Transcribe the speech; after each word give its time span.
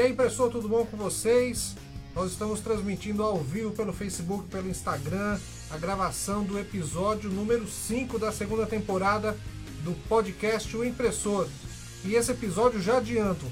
E 0.00 0.02
aí, 0.02 0.14
pessoal, 0.14 0.48
tudo 0.48 0.66
bom 0.66 0.86
com 0.86 0.96
vocês? 0.96 1.76
Nós 2.14 2.32
estamos 2.32 2.60
transmitindo 2.60 3.22
ao 3.22 3.36
vivo 3.36 3.72
pelo 3.72 3.92
Facebook, 3.92 4.48
pelo 4.48 4.70
Instagram, 4.70 5.38
a 5.70 5.76
gravação 5.76 6.42
do 6.42 6.58
episódio 6.58 7.28
número 7.28 7.68
5 7.68 8.18
da 8.18 8.32
segunda 8.32 8.64
temporada 8.64 9.36
do 9.84 9.92
podcast 10.08 10.74
O 10.74 10.86
Impressor. 10.86 11.46
E 12.02 12.14
esse 12.14 12.32
episódio 12.32 12.80
já 12.80 12.96
adianto. 12.96 13.44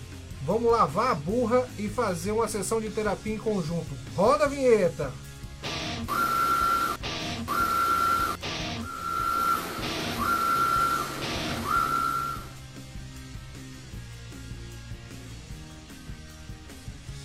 Vamos 0.46 0.72
lavar 0.72 1.10
a 1.10 1.14
burra 1.14 1.68
e 1.78 1.86
fazer 1.86 2.32
uma 2.32 2.48
sessão 2.48 2.80
de 2.80 2.88
terapia 2.88 3.34
em 3.34 3.38
conjunto. 3.38 3.94
Roda 4.16 4.46
a 4.46 4.48
vinheta! 4.48 5.12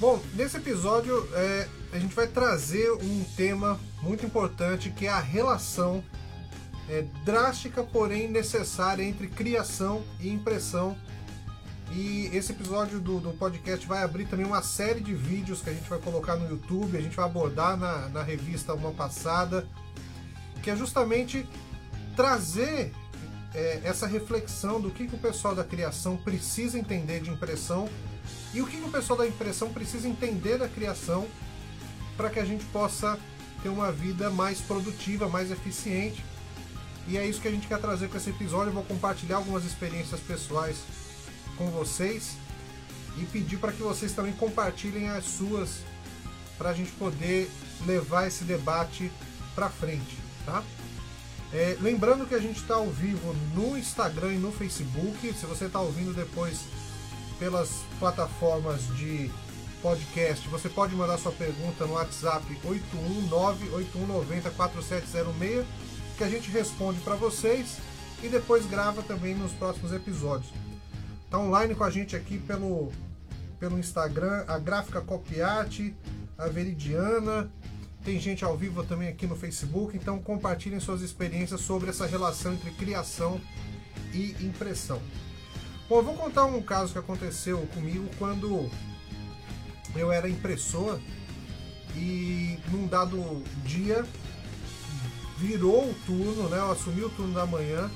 Bom, 0.03 0.21
nesse 0.33 0.57
episódio 0.57 1.25
é, 1.33 1.65
a 1.93 1.97
gente 1.97 2.13
vai 2.13 2.27
trazer 2.27 2.91
um 2.91 3.23
tema 3.37 3.79
muito 4.01 4.25
importante 4.25 4.89
que 4.89 5.07
é 5.07 5.09
a 5.09 5.21
relação 5.21 6.03
é, 6.89 7.05
drástica, 7.23 7.81
porém 7.85 8.27
necessária 8.27 9.01
entre 9.01 9.27
criação 9.27 10.03
e 10.19 10.27
impressão. 10.27 10.97
E 11.93 12.29
esse 12.33 12.51
episódio 12.51 12.99
do, 12.99 13.21
do, 13.21 13.31
podcast 13.31 13.87
vai 13.87 14.03
abrir 14.03 14.25
também 14.25 14.45
uma 14.45 14.61
série 14.61 14.99
de 14.99 15.13
vídeos 15.13 15.61
que 15.61 15.69
a 15.69 15.73
gente 15.73 15.89
vai 15.89 15.99
colocar 15.99 16.35
no 16.35 16.49
YouTube, 16.49 16.97
a 16.97 17.01
gente 17.01 17.15
vai 17.15 17.23
abordar 17.23 17.77
na, 17.77 18.09
na 18.09 18.23
revista 18.23 18.73
Uma 18.73 18.91
Passada, 18.91 19.65
que 20.61 20.69
é 20.69 20.75
justamente 20.75 21.47
trazer 22.13 22.91
é, 23.55 23.79
essa 23.85 24.05
reflexão 24.05 24.81
do 24.81 24.91
que, 24.91 25.07
que 25.07 25.15
o 25.15 25.19
pessoal 25.19 25.55
da 25.55 25.63
criação 25.63 26.17
precisa 26.17 26.77
entender 26.77 27.21
de 27.21 27.29
impressão 27.29 27.87
e 28.53 28.61
o 28.61 28.67
que 28.67 28.77
o 28.77 28.89
pessoal 28.89 29.17
da 29.17 29.27
impressão 29.27 29.73
precisa 29.73 30.07
entender 30.07 30.57
da 30.57 30.67
criação 30.67 31.27
para 32.15 32.29
que 32.29 32.39
a 32.39 32.45
gente 32.45 32.63
possa 32.65 33.19
ter 33.61 33.69
uma 33.69 33.91
vida 33.91 34.29
mais 34.29 34.59
produtiva, 34.59 35.27
mais 35.27 35.49
eficiente. 35.49 36.23
E 37.07 37.17
é 37.17 37.25
isso 37.25 37.41
que 37.41 37.47
a 37.47 37.51
gente 37.51 37.67
quer 37.67 37.79
trazer 37.79 38.09
com 38.09 38.17
esse 38.17 38.29
episódio. 38.29 38.69
Eu 38.69 38.73
vou 38.73 38.83
compartilhar 38.83 39.37
algumas 39.37 39.65
experiências 39.65 40.19
pessoais 40.19 40.77
com 41.57 41.67
vocês 41.71 42.37
e 43.17 43.25
pedir 43.25 43.57
para 43.57 43.71
que 43.71 43.81
vocês 43.81 44.11
também 44.11 44.33
compartilhem 44.33 45.09
as 45.09 45.25
suas 45.25 45.79
para 46.57 46.69
a 46.69 46.73
gente 46.73 46.91
poder 46.91 47.49
levar 47.85 48.27
esse 48.27 48.43
debate 48.43 49.11
para 49.55 49.69
frente, 49.69 50.17
tá? 50.45 50.63
É, 51.51 51.77
lembrando 51.81 52.25
que 52.25 52.33
a 52.33 52.39
gente 52.39 52.59
está 52.59 52.75
ao 52.75 52.89
vivo 52.89 53.35
no 53.53 53.77
Instagram 53.77 54.33
e 54.33 54.37
no 54.37 54.51
Facebook. 54.51 55.33
Se 55.33 55.45
você 55.45 55.65
está 55.65 55.79
ouvindo 55.79 56.13
depois 56.13 56.61
pelas 57.43 57.83
plataformas 57.99 58.87
de 58.95 59.29
podcast. 59.81 60.47
Você 60.47 60.69
pode 60.69 60.95
mandar 60.95 61.17
sua 61.17 61.33
pergunta 61.33 61.85
no 61.85 61.95
WhatsApp 61.95 62.45
819-8190-4706 63.29 65.65
que 66.17 66.23
a 66.23 66.29
gente 66.29 66.49
responde 66.49 67.01
para 67.01 67.15
vocês 67.15 67.79
e 68.23 68.29
depois 68.29 68.65
grava 68.65 69.03
também 69.03 69.35
nos 69.35 69.51
próximos 69.51 69.91
episódios. 69.91 70.53
Está 71.25 71.37
online 71.37 71.75
com 71.75 71.83
a 71.83 71.89
gente 71.89 72.15
aqui 72.15 72.37
pelo, 72.37 72.93
pelo 73.59 73.77
Instagram, 73.77 74.45
a 74.47 74.57
Gráfica 74.57 75.01
Copiate, 75.01 75.93
a 76.37 76.47
Veridiana, 76.47 77.51
tem 78.05 78.21
gente 78.21 78.45
ao 78.45 78.57
vivo 78.57 78.85
também 78.85 79.09
aqui 79.09 79.27
no 79.27 79.35
Facebook, 79.35 79.97
então 79.97 80.17
compartilhem 80.17 80.79
suas 80.79 81.01
experiências 81.01 81.59
sobre 81.59 81.89
essa 81.89 82.05
relação 82.05 82.53
entre 82.53 82.71
criação 82.71 83.41
e 84.13 84.33
impressão. 84.39 85.01
Eu 85.89 86.01
vou 86.01 86.15
contar 86.15 86.45
um 86.45 86.61
caso 86.61 86.93
que 86.93 86.99
aconteceu 86.99 87.59
comigo 87.73 88.09
quando 88.17 88.69
eu 89.95 90.11
era 90.11 90.29
impressor 90.29 90.99
e 91.95 92.57
num 92.71 92.87
dado 92.87 93.43
dia 93.63 94.05
virou 95.37 95.89
o 95.89 95.95
turno, 96.05 96.49
né? 96.49 96.57
Eu 96.57 96.71
assumi 96.71 97.03
o 97.03 97.09
turno 97.09 97.33
da 97.33 97.45
manhã 97.45 97.91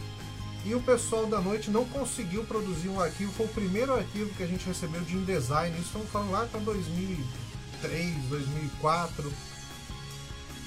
e 0.65 0.75
o 0.75 0.81
pessoal 0.81 1.25
da 1.25 1.39
noite 1.39 1.71
não 1.71 1.85
conseguiu 1.85 2.43
produzir 2.43 2.89
um 2.89 2.99
arquivo. 2.99 3.31
Foi 3.31 3.45
o 3.45 3.49
primeiro 3.49 3.95
arquivo 3.95 4.33
que 4.35 4.43
a 4.43 4.47
gente 4.47 4.65
recebeu 4.65 5.01
de 5.01 5.15
InDesign. 5.15 5.75
Isso 5.77 5.87
estamos 5.87 6.09
falando 6.09 6.31
lá 6.31 6.45
para 6.45 6.59
2003, 6.59 8.15
2004. 8.29 9.33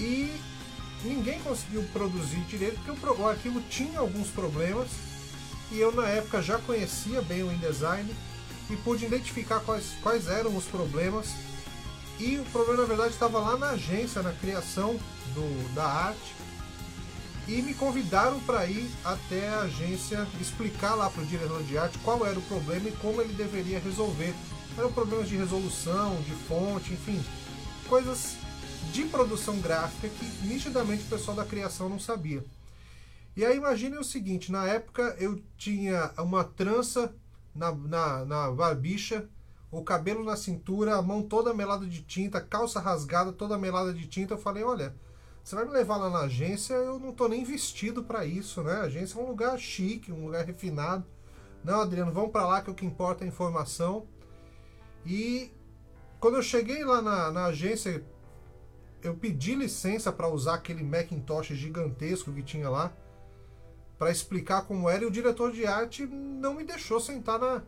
E 0.01 0.33
ninguém 1.05 1.39
conseguiu 1.41 1.85
produzir 1.93 2.41
direito 2.47 2.81
porque 2.83 3.21
o 3.21 3.29
arquivo 3.29 3.61
tinha 3.69 4.01
alguns 4.01 4.29
problemas 4.29 4.89
e 5.71 5.79
eu 5.79 5.93
na 5.93 6.09
época 6.09 6.43
já 6.43 6.59
conhecia 6.59 7.23
bem 7.23 7.43
o 7.43 7.53
InDesign 7.53 8.15
e 8.69 8.77
pude 8.77 9.07
identificar 9.07 9.61
quais, 9.61 9.93
quais 10.03 10.29
eram 10.29 10.57
os 10.57 10.65
problemas. 10.65 11.29
E 12.19 12.39
o 12.39 12.45
problema 12.47 12.83
na 12.83 12.89
verdade 12.89 13.15
estava 13.15 13.39
lá 13.39 13.57
na 13.57 13.71
agência, 13.71 14.23
na 14.23 14.33
criação 14.33 14.99
do, 15.35 15.75
da 15.75 15.85
arte. 15.85 16.35
E 17.49 17.63
me 17.63 17.75
convidaram 17.75 18.39
para 18.41 18.67
ir 18.67 18.89
até 19.05 19.49
a 19.49 19.63
agência 19.63 20.27
explicar 20.41 20.95
lá 20.95 21.09
para 21.09 21.23
o 21.23 21.27
diretor 21.27 21.63
de 21.63 21.79
arte 21.79 21.99
qual 21.99 22.25
era 22.27 22.39
o 22.39 22.43
problema 22.43 22.89
e 22.89 22.93
como 22.93 23.21
ele 23.21 23.33
deveria 23.33 23.81
resolver. 23.81 24.35
Eram 24.77 24.93
problemas 24.93 25.29
de 25.29 25.37
resolução, 25.37 26.21
de 26.23 26.33
fonte, 26.47 26.93
enfim, 26.93 27.21
coisas 27.89 28.37
de 28.93 29.05
produção 29.05 29.59
gráfica 29.59 30.09
que 30.09 30.47
nitidamente 30.47 31.05
o 31.05 31.07
pessoal 31.07 31.37
da 31.37 31.45
criação 31.45 31.89
não 31.89 31.99
sabia. 31.99 32.45
E 33.41 33.45
aí 33.47 33.56
imagine 33.56 33.97
o 33.97 34.05
seguinte, 34.05 34.53
na 34.53 34.67
época 34.67 35.17
eu 35.19 35.43
tinha 35.56 36.12
uma 36.19 36.45
trança 36.45 37.17
na, 37.55 37.73
na, 37.73 38.23
na 38.27 38.51
barbicha, 38.51 39.31
o 39.71 39.83
cabelo 39.83 40.23
na 40.23 40.37
cintura, 40.37 40.97
a 40.97 41.01
mão 41.01 41.23
toda 41.23 41.55
melada 41.55 41.87
de 41.87 42.03
tinta, 42.03 42.39
calça 42.39 42.78
rasgada, 42.78 43.33
toda 43.33 43.56
melada 43.56 43.95
de 43.95 44.06
tinta. 44.06 44.34
Eu 44.34 44.39
falei, 44.39 44.62
olha, 44.62 44.95
você 45.43 45.56
vai 45.56 45.65
me 45.65 45.71
levar 45.71 45.97
lá 45.97 46.11
na 46.11 46.19
agência, 46.25 46.75
eu 46.75 47.01
não 47.01 47.15
tô 47.15 47.28
nem 47.28 47.43
vestido 47.43 48.05
para 48.05 48.27
isso, 48.27 48.62
né? 48.62 48.75
A 48.75 48.83
agência 48.83 49.19
é 49.19 49.23
um 49.23 49.28
lugar 49.28 49.59
chique, 49.59 50.12
um 50.12 50.27
lugar 50.27 50.45
refinado. 50.45 51.07
Não, 51.65 51.81
Adriano, 51.81 52.12
vamos 52.12 52.33
para 52.33 52.47
lá 52.47 52.61
que 52.61 52.71
o 52.71 52.75
que 52.75 52.84
importa 52.84 53.25
é 53.25 53.27
a 53.27 53.28
informação. 53.28 54.07
E 55.07 55.51
quando 56.21 56.37
eu 56.37 56.43
cheguei 56.43 56.84
lá 56.84 57.01
na, 57.01 57.33
na 57.33 57.47
agência, 57.47 58.05
eu 59.03 59.15
pedi 59.15 59.55
licença 59.55 60.12
para 60.12 60.28
usar 60.28 60.57
aquele 60.57 60.83
Macintosh 60.84 61.55
gigantesco 61.55 62.34
que 62.34 62.43
tinha 62.43 62.69
lá 62.69 62.93
para 64.00 64.11
explicar 64.11 64.62
como 64.62 64.88
era 64.88 65.05
e 65.05 65.06
o 65.06 65.11
diretor 65.11 65.53
de 65.53 65.66
arte 65.66 66.06
não 66.06 66.55
me 66.55 66.65
deixou 66.65 66.99
sentar 66.99 67.38
na, 67.38 67.62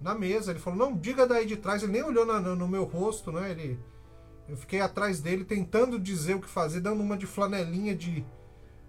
na 0.00 0.14
mesa. 0.14 0.50
Ele 0.50 0.58
falou: 0.58 0.78
Não, 0.78 0.96
diga 0.96 1.26
daí 1.26 1.44
de 1.44 1.58
trás. 1.58 1.82
Ele 1.82 1.92
nem 1.92 2.02
olhou 2.02 2.24
na, 2.24 2.40
no, 2.40 2.66
meu 2.66 2.84
rosto, 2.84 3.30
né? 3.30 3.50
Ele, 3.50 3.78
eu 4.48 4.56
fiquei 4.56 4.80
atrás 4.80 5.20
dele 5.20 5.44
tentando 5.44 5.98
dizer 5.98 6.36
o 6.36 6.40
que 6.40 6.48
fazer, 6.48 6.80
dando 6.80 7.02
uma 7.02 7.18
de 7.18 7.26
flanelinha 7.26 7.94
de, 7.94 8.24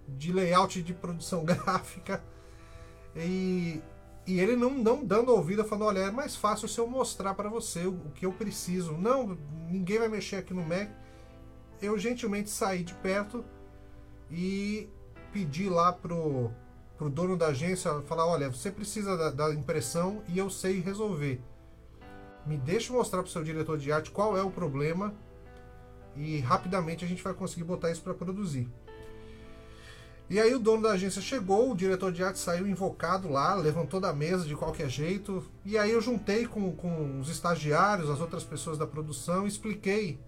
de 0.08 0.32
layout 0.32 0.82
de 0.82 0.94
produção 0.94 1.44
gráfica. 1.44 2.24
E, 3.14 3.82
e 4.26 4.40
ele 4.40 4.56
não, 4.56 4.70
não 4.70 5.04
dando 5.04 5.32
ouvido, 5.32 5.66
falando: 5.66 5.88
Olha, 5.88 5.98
é 5.98 6.10
mais 6.10 6.34
fácil 6.34 6.66
se 6.66 6.80
eu 6.80 6.86
mostrar 6.86 7.34
para 7.34 7.50
você 7.50 7.80
o, 7.80 7.92
o 7.92 8.10
que 8.14 8.24
eu 8.24 8.32
preciso. 8.32 8.92
Não, 8.94 9.36
ninguém 9.68 9.98
vai 9.98 10.08
mexer 10.08 10.36
aqui 10.36 10.54
no 10.54 10.62
Mac. 10.62 10.88
Eu 11.82 11.98
gentilmente 11.98 12.48
saí 12.48 12.82
de 12.82 12.94
perto 12.94 13.44
e 14.30 14.88
pedir 15.34 15.68
lá 15.68 15.92
pro, 15.92 16.52
pro 16.96 17.10
dono 17.10 17.36
da 17.36 17.48
agência, 17.48 18.00
falar, 18.02 18.24
olha, 18.24 18.48
você 18.48 18.70
precisa 18.70 19.16
da, 19.16 19.30
da 19.30 19.52
impressão 19.52 20.22
e 20.28 20.38
eu 20.38 20.48
sei 20.48 20.80
resolver. 20.80 21.40
Me 22.46 22.56
deixa 22.56 22.92
mostrar 22.92 23.20
pro 23.20 23.32
seu 23.32 23.42
diretor 23.42 23.76
de 23.76 23.90
arte 23.90 24.12
qual 24.12 24.38
é 24.38 24.42
o 24.42 24.50
problema 24.50 25.12
e 26.14 26.38
rapidamente 26.38 27.04
a 27.04 27.08
gente 27.08 27.22
vai 27.22 27.34
conseguir 27.34 27.64
botar 27.64 27.90
isso 27.90 28.00
para 28.00 28.14
produzir. 28.14 28.70
E 30.30 30.40
aí 30.40 30.54
o 30.54 30.58
dono 30.58 30.84
da 30.84 30.92
agência 30.92 31.20
chegou, 31.20 31.72
o 31.72 31.76
diretor 31.76 32.12
de 32.12 32.22
arte 32.22 32.38
saiu 32.38 32.66
invocado 32.66 33.28
lá, 33.28 33.54
levantou 33.54 34.00
da 34.00 34.12
mesa 34.12 34.46
de 34.46 34.54
qualquer 34.54 34.88
jeito. 34.88 35.44
E 35.64 35.76
aí 35.76 35.90
eu 35.90 36.00
juntei 36.00 36.46
com, 36.46 36.72
com 36.72 37.18
os 37.18 37.28
estagiários, 37.28 38.08
as 38.08 38.20
outras 38.20 38.44
pessoas 38.44 38.78
da 38.78 38.86
produção, 38.86 39.46
expliquei 39.46 40.18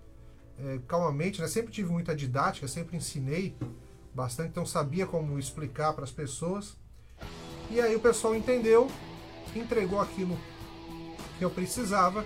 é, 0.58 0.80
calmamente, 0.86 1.40
né? 1.40 1.46
Sempre 1.46 1.72
tive 1.72 1.90
muita 1.90 2.14
didática, 2.14 2.66
sempre 2.66 2.96
ensinei 2.96 3.54
bastante, 4.16 4.48
então 4.48 4.64
sabia 4.64 5.06
como 5.06 5.38
explicar 5.38 5.92
para 5.92 6.04
as 6.04 6.10
pessoas. 6.10 6.74
E 7.70 7.80
aí 7.80 7.94
o 7.94 8.00
pessoal 8.00 8.34
entendeu, 8.34 8.90
entregou 9.54 10.00
aquilo 10.00 10.38
que 11.38 11.44
eu 11.44 11.50
precisava 11.50 12.24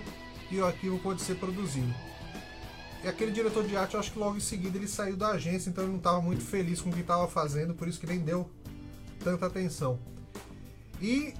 e 0.49 0.57
o 0.59 0.65
arquivo 0.65 0.97
pôde 0.99 1.21
ser 1.21 1.35
produzido. 1.35 1.93
E 3.03 3.07
aquele 3.07 3.31
diretor 3.31 3.65
de 3.65 3.75
arte, 3.75 3.95
eu 3.95 3.99
acho 3.99 4.11
que 4.11 4.19
logo 4.19 4.37
em 4.37 4.41
seguida 4.41 4.77
ele 4.77 4.87
saiu 4.87 5.17
da 5.17 5.29
agência, 5.29 5.69
então 5.69 5.83
ele 5.83 5.91
não 5.91 5.97
estava 5.97 6.21
muito 6.21 6.43
feliz 6.43 6.79
com 6.79 6.89
o 6.89 6.93
que 6.93 7.01
estava 7.01 7.27
fazendo, 7.27 7.73
por 7.73 7.87
isso 7.87 7.99
que 7.99 8.07
nem 8.07 8.19
deu 8.19 8.49
tanta 9.23 9.47
atenção. 9.47 9.99
E 11.01 11.33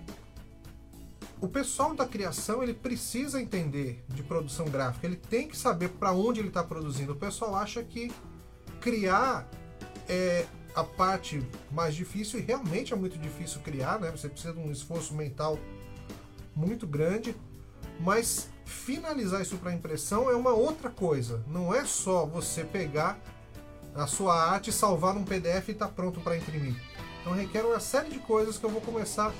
o 1.39 1.47
pessoal 1.47 1.95
da 1.95 2.05
criação 2.05 2.63
ele 2.63 2.73
precisa 2.73 3.39
entender 3.39 4.03
de 4.09 4.23
produção 4.23 4.65
gráfica, 4.65 5.05
ele 5.05 5.15
tem 5.15 5.47
que 5.47 5.55
saber 5.55 5.89
para 5.89 6.11
onde 6.11 6.39
ele 6.39 6.47
está 6.47 6.63
produzindo. 6.63 7.13
O 7.13 7.15
pessoal 7.15 7.55
acha 7.55 7.83
que 7.83 8.11
criar 8.79 9.47
é 10.07 10.45
a 10.75 10.83
parte 10.83 11.45
mais 11.71 11.95
difícil 11.95 12.39
e 12.39 12.43
realmente 12.43 12.93
é 12.93 12.95
muito 12.95 13.17
difícil 13.17 13.59
criar, 13.61 13.99
né? 13.99 14.09
Você 14.11 14.29
precisa 14.29 14.53
de 14.53 14.59
um 14.59 14.71
esforço 14.71 15.13
mental 15.13 15.59
muito 16.55 16.87
grande, 16.87 17.35
mas 17.99 18.49
finalizar 18.65 19.41
isso 19.41 19.57
para 19.57 19.73
impressão 19.73 20.29
é 20.29 20.35
uma 20.35 20.51
outra 20.51 20.89
coisa. 20.89 21.43
Não 21.47 21.73
é 21.73 21.85
só 21.85 22.25
você 22.25 22.63
pegar 22.63 23.19
a 23.93 24.07
sua 24.07 24.33
arte, 24.33 24.71
salvar 24.71 25.13
num 25.13 25.23
PDF 25.23 25.69
e 25.69 25.71
está 25.71 25.87
pronto 25.87 26.21
para 26.21 26.37
imprimir. 26.37 26.75
Então 27.21 27.33
requer 27.33 27.63
uma 27.63 27.79
série 27.79 28.09
de 28.09 28.19
coisas 28.19 28.57
que 28.57 28.65
eu 28.65 28.69
vou 28.69 28.81
começar 28.81 29.33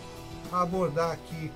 a 0.52 0.62
abordar 0.62 1.12
aqui 1.12 1.52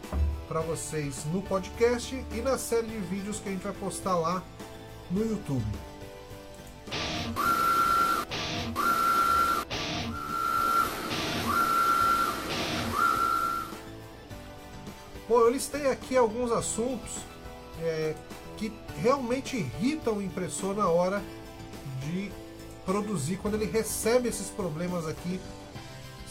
para 0.48 0.62
vocês 0.62 1.26
no 1.34 1.42
podcast 1.42 2.16
e 2.32 2.42
na 2.42 2.58
série 2.58 2.88
de 2.88 2.98
vídeos 2.98 3.40
que 3.40 3.50
a 3.50 3.52
gente 3.52 3.64
vai 3.64 3.74
postar 3.74 4.16
lá 4.16 4.44
no 5.12 5.22
YouTube. 5.22 5.66
Bom, 15.28 15.40
eu 15.40 15.50
listei 15.50 15.88
aqui 15.88 16.16
alguns 16.16 16.52
assuntos 16.52 17.12
é, 17.82 18.14
que 18.58 18.72
realmente 19.02 19.58
irritam 19.58 20.18
o 20.18 20.22
impressor 20.22 20.76
na 20.76 20.88
hora 20.88 21.22
de 22.02 22.32
produzir, 22.86 23.38
quando 23.38 23.56
ele 23.56 23.66
recebe 23.66 24.30
esses 24.30 24.48
problemas 24.50 25.08
aqui, 25.08 25.40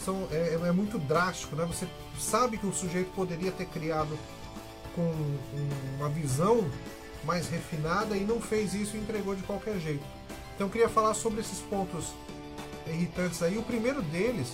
são, 0.04 0.28
é, 0.30 0.54
é 0.68 0.72
muito 0.72 0.96
drástico, 0.96 1.56
né? 1.56 1.64
Você 1.64 1.88
sabe 2.18 2.56
que 2.56 2.66
o 2.66 2.72
sujeito 2.72 3.10
poderia 3.16 3.50
ter 3.50 3.66
criado 3.66 4.16
com 4.94 5.12
uma 5.98 6.08
visão 6.08 6.64
mais 7.24 7.48
refinada 7.48 8.16
e 8.16 8.20
não 8.20 8.40
fez 8.40 8.74
isso 8.74 8.96
e 8.96 9.00
entregou 9.00 9.34
de 9.34 9.42
qualquer 9.42 9.78
jeito. 9.80 10.04
Então 10.54 10.68
eu 10.68 10.70
queria 10.70 10.88
falar 10.88 11.14
sobre 11.14 11.40
esses 11.40 11.58
pontos 11.58 12.12
irritantes 12.86 13.42
aí. 13.42 13.58
O 13.58 13.62
primeiro 13.62 14.02
deles 14.02 14.52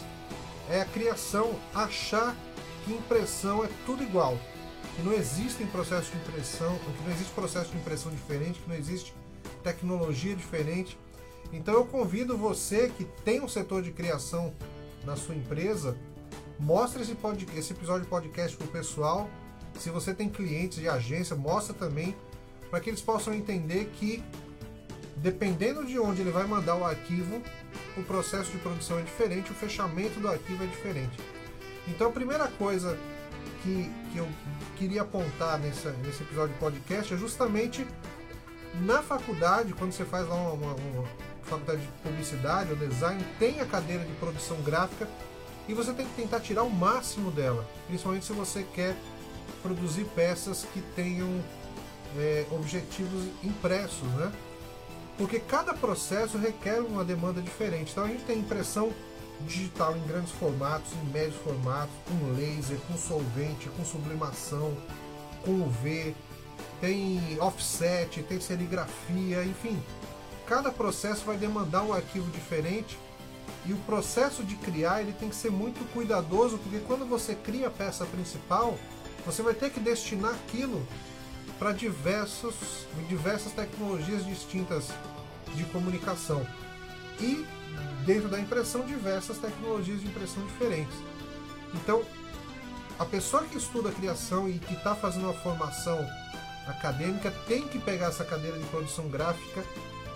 é 0.71 0.81
a 0.81 0.85
criação 0.87 1.55
achar 1.75 2.35
impressão 2.95 3.65
é 3.65 3.69
tudo 3.87 4.03
igual. 4.03 4.39
Que 4.97 5.03
não 5.03 5.13
existe 5.13 5.65
processo 5.67 6.11
de 6.11 6.19
impressão, 6.19 6.79
que 6.79 7.03
não 7.05 7.13
existe 7.13 7.33
processo 7.33 7.71
de 7.71 7.79
impressão 7.79 8.11
diferente, 8.13 8.61
que 8.61 8.69
não 8.69 8.77
existe 8.77 9.15
tecnologia 9.63 10.35
diferente. 10.35 10.99
Então 11.53 11.75
eu 11.75 11.85
convido 11.85 12.37
você 12.37 12.91
que 12.97 13.05
tem 13.25 13.41
um 13.41 13.49
setor 13.49 13.83
de 13.83 13.91
criação 13.91 14.55
na 15.05 15.17
sua 15.17 15.35
empresa, 15.35 15.97
mostre 16.59 17.03
esse, 17.03 17.15
pod, 17.15 17.47
esse 17.57 17.73
episódio 17.73 18.03
de 18.03 18.09
podcast 18.09 18.57
para 18.57 18.67
o 18.67 18.71
pessoal. 18.71 19.29
Se 19.79 19.91
você 19.91 20.13
tem 20.13 20.29
clientes 20.29 20.79
de 20.79 20.89
agência, 20.89 21.35
mostra 21.35 21.75
também 21.75 22.15
para 22.71 22.81
que 22.81 22.91
eles 22.91 23.01
possam 23.01 23.35
entender 23.35 23.87
que 23.95 24.23
dependendo 25.17 25.85
de 25.85 25.99
onde 25.99 26.23
ele 26.23 26.31
vai 26.31 26.47
mandar 26.47 26.77
o 26.77 26.85
arquivo, 26.85 27.43
o 27.97 28.03
processo 28.03 28.51
de 28.51 28.59
produção 28.59 28.99
é 28.99 29.03
diferente, 29.03 29.51
o 29.51 29.55
fechamento 29.55 30.19
do 30.19 30.29
arquivo 30.29 30.65
é 30.65 30.67
diferente. 30.67 31.17
Então 31.89 32.09
a 32.09 32.13
primeira 32.13 32.47
coisa 32.49 32.99
que, 33.63 33.91
que 34.13 34.19
eu 34.19 34.29
queria 34.77 35.03
apontar 35.03 35.59
nessa, 35.59 35.91
nesse 36.05 36.23
episódio 36.23 36.55
de 36.55 36.61
podcast 36.61 37.13
é 37.13 37.17
justamente 37.17 37.87
na 38.83 39.03
faculdade, 39.03 39.73
quando 39.75 39.93
você 39.93 40.05
faz 40.05 40.29
lá 40.29 40.35
uma, 40.35 40.53
uma, 40.53 40.75
uma 40.75 41.09
faculdade 41.43 41.81
de 41.81 41.89
publicidade 42.03 42.71
ou 42.71 42.77
design, 42.77 43.23
tem 43.39 43.61
a 43.61 43.67
cadeira 43.67 44.05
de 44.05 44.13
produção 44.15 44.57
gráfica 44.63 45.09
e 45.69 45.75
você 45.75 45.93
tem 45.93 46.07
que 46.07 46.15
tentar 46.15 46.41
tirar 46.41 46.63
o 46.63 46.71
máximo 46.71 47.31
dela, 47.31 47.69
principalmente 47.87 48.25
se 48.25 48.33
você 48.33 48.65
quer 48.75 48.97
produzir 49.63 50.05
peças 50.15 50.67
que 50.73 50.81
tenham 50.95 51.29
é, 52.17 52.47
objetivos 52.51 53.25
impressos, 53.43 54.09
né? 54.17 54.33
Porque 55.19 55.39
cada 55.39 55.75
processo 55.75 56.39
requer 56.39 56.81
uma 56.81 57.05
demanda 57.05 57.43
diferente. 57.43 57.93
Então 57.93 58.05
a 58.05 58.09
gente 58.09 58.25
tem 58.25 58.39
impressão 58.39 58.91
digital 59.47 59.97
em 59.97 60.07
grandes 60.07 60.33
formatos, 60.33 60.93
em 60.93 61.11
médios 61.11 61.37
formatos, 61.43 61.95
com 62.07 62.33
laser, 62.33 62.79
com 62.87 62.97
solvente, 62.97 63.69
com 63.71 63.85
sublimação, 63.85 64.77
com 65.45 65.63
UV, 65.63 66.15
tem 66.81 67.39
offset, 67.41 68.23
tem 68.23 68.41
serigrafia, 68.41 69.45
enfim. 69.45 69.81
Cada 70.47 70.71
processo 70.71 71.25
vai 71.25 71.37
demandar 71.37 71.83
um 71.83 71.93
arquivo 71.93 72.31
diferente 72.31 72.99
e 73.67 73.73
o 73.73 73.77
processo 73.79 74.43
de 74.43 74.55
criar 74.57 75.03
ele 75.03 75.13
tem 75.13 75.29
que 75.29 75.37
ser 75.37 75.51
muito 75.51 75.85
cuidadoso, 75.93 76.59
porque 76.59 76.79
quando 76.87 77.07
você 77.09 77.35
cria 77.35 77.69
a 77.69 77.71
peça 77.71 78.07
principal, 78.07 78.79
você 79.25 79.43
vai 79.43 79.55
ter 79.55 79.71
que 79.71 79.79
destinar 79.79 80.33
aquilo 80.35 80.87
para 81.59 81.73
diversas 81.73 83.53
tecnologias 83.55 84.25
distintas 84.25 84.89
de 85.55 85.65
comunicação. 85.65 86.47
E 87.21 87.45
dentro 88.05 88.29
da 88.29 88.39
impressão, 88.39 88.85
diversas 88.85 89.39
tecnologias 89.39 90.01
de 90.01 90.07
impressão 90.07 90.45
diferentes. 90.47 90.97
Então, 91.75 92.03
a 92.99 93.05
pessoa 93.05 93.45
que 93.45 93.57
estuda 93.57 93.91
criação 93.91 94.49
e 94.49 94.59
que 94.59 94.75
está 94.75 94.95
fazendo 94.95 95.25
uma 95.25 95.35
formação 95.35 95.99
acadêmica 96.67 97.31
tem 97.47 97.67
que 97.67 97.79
pegar 97.79 98.09
essa 98.09 98.25
cadeira 98.25 98.59
de 98.59 98.65
produção 98.67 99.09
gráfica 99.09 99.65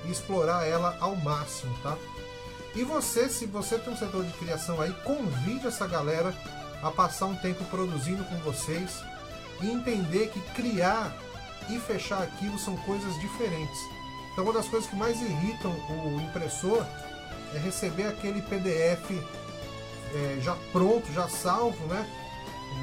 e 0.04 0.10
explorar 0.10 0.66
ela 0.66 0.96
ao 1.00 1.16
máximo, 1.16 1.74
tá? 1.82 1.96
E 2.74 2.82
você, 2.82 3.28
se 3.28 3.46
você 3.46 3.78
tem 3.78 3.92
um 3.92 3.96
setor 3.96 4.24
de 4.24 4.32
criação 4.32 4.80
aí, 4.80 4.92
convide 5.04 5.66
essa 5.66 5.86
galera 5.86 6.34
a 6.82 6.90
passar 6.90 7.26
um 7.26 7.36
tempo 7.36 7.64
produzindo 7.66 8.24
com 8.24 8.36
vocês 8.38 9.00
e 9.62 9.70
entender 9.70 10.28
que 10.30 10.40
criar 10.52 11.16
e 11.70 11.78
fechar 11.78 12.22
arquivos 12.22 12.62
são 12.62 12.76
coisas 12.78 13.18
diferentes. 13.20 13.78
Então, 14.32 14.44
uma 14.44 14.52
das 14.52 14.68
coisas 14.68 14.90
que 14.90 14.96
mais 14.96 15.20
irritam 15.20 15.70
o 15.70 16.20
impressor 16.20 16.84
é 17.56 17.60
receber 17.60 18.06
aquele 18.06 18.42
PDF 18.42 19.10
é, 20.14 20.38
já 20.40 20.56
pronto, 20.72 21.12
já 21.12 21.28
salvo, 21.28 21.86
né? 21.86 22.08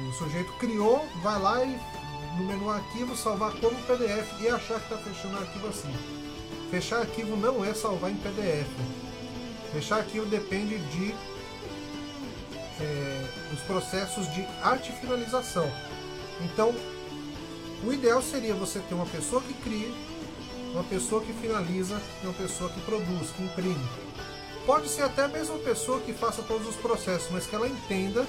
O 0.08 0.12
sujeito 0.12 0.52
criou, 0.54 1.06
vai 1.22 1.40
lá 1.40 1.64
e 1.64 1.78
no 2.36 2.44
menu 2.44 2.70
arquivo 2.70 3.16
salvar 3.16 3.52
como 3.52 3.76
PDF 3.82 4.40
e 4.40 4.48
achar 4.48 4.80
que 4.80 4.94
está 4.94 4.98
fechando 4.98 5.36
o 5.36 5.40
arquivo 5.40 5.68
assim. 5.68 5.94
Fechar 6.70 7.00
arquivo 7.00 7.36
não 7.36 7.64
é 7.64 7.74
salvar 7.74 8.10
em 8.10 8.16
PDF. 8.16 8.68
Fechar 9.72 9.98
arquivo 9.98 10.26
depende 10.26 10.78
de 10.78 11.14
é, 12.80 13.26
os 13.52 13.60
processos 13.60 14.32
de 14.34 14.46
arte 14.62 14.92
finalização. 14.92 15.70
Então, 16.40 16.74
o 17.84 17.92
ideal 17.92 18.22
seria 18.22 18.54
você 18.54 18.80
ter 18.80 18.94
uma 18.94 19.06
pessoa 19.06 19.42
que 19.42 19.54
cria, 19.54 19.90
uma 20.72 20.84
pessoa 20.84 21.22
que 21.22 21.32
finaliza 21.32 22.00
e 22.22 22.26
uma 22.26 22.34
pessoa 22.34 22.70
que 22.70 22.80
produz, 22.82 23.30
que 23.30 23.42
imprime. 23.42 23.88
Pode 24.66 24.88
ser 24.88 25.02
até 25.02 25.24
a 25.24 25.28
mesma 25.28 25.58
pessoa 25.58 26.00
que 26.00 26.12
faça 26.12 26.42
todos 26.42 26.68
os 26.68 26.76
processos, 26.76 27.28
mas 27.30 27.46
que 27.46 27.54
ela 27.54 27.68
entenda 27.68 28.26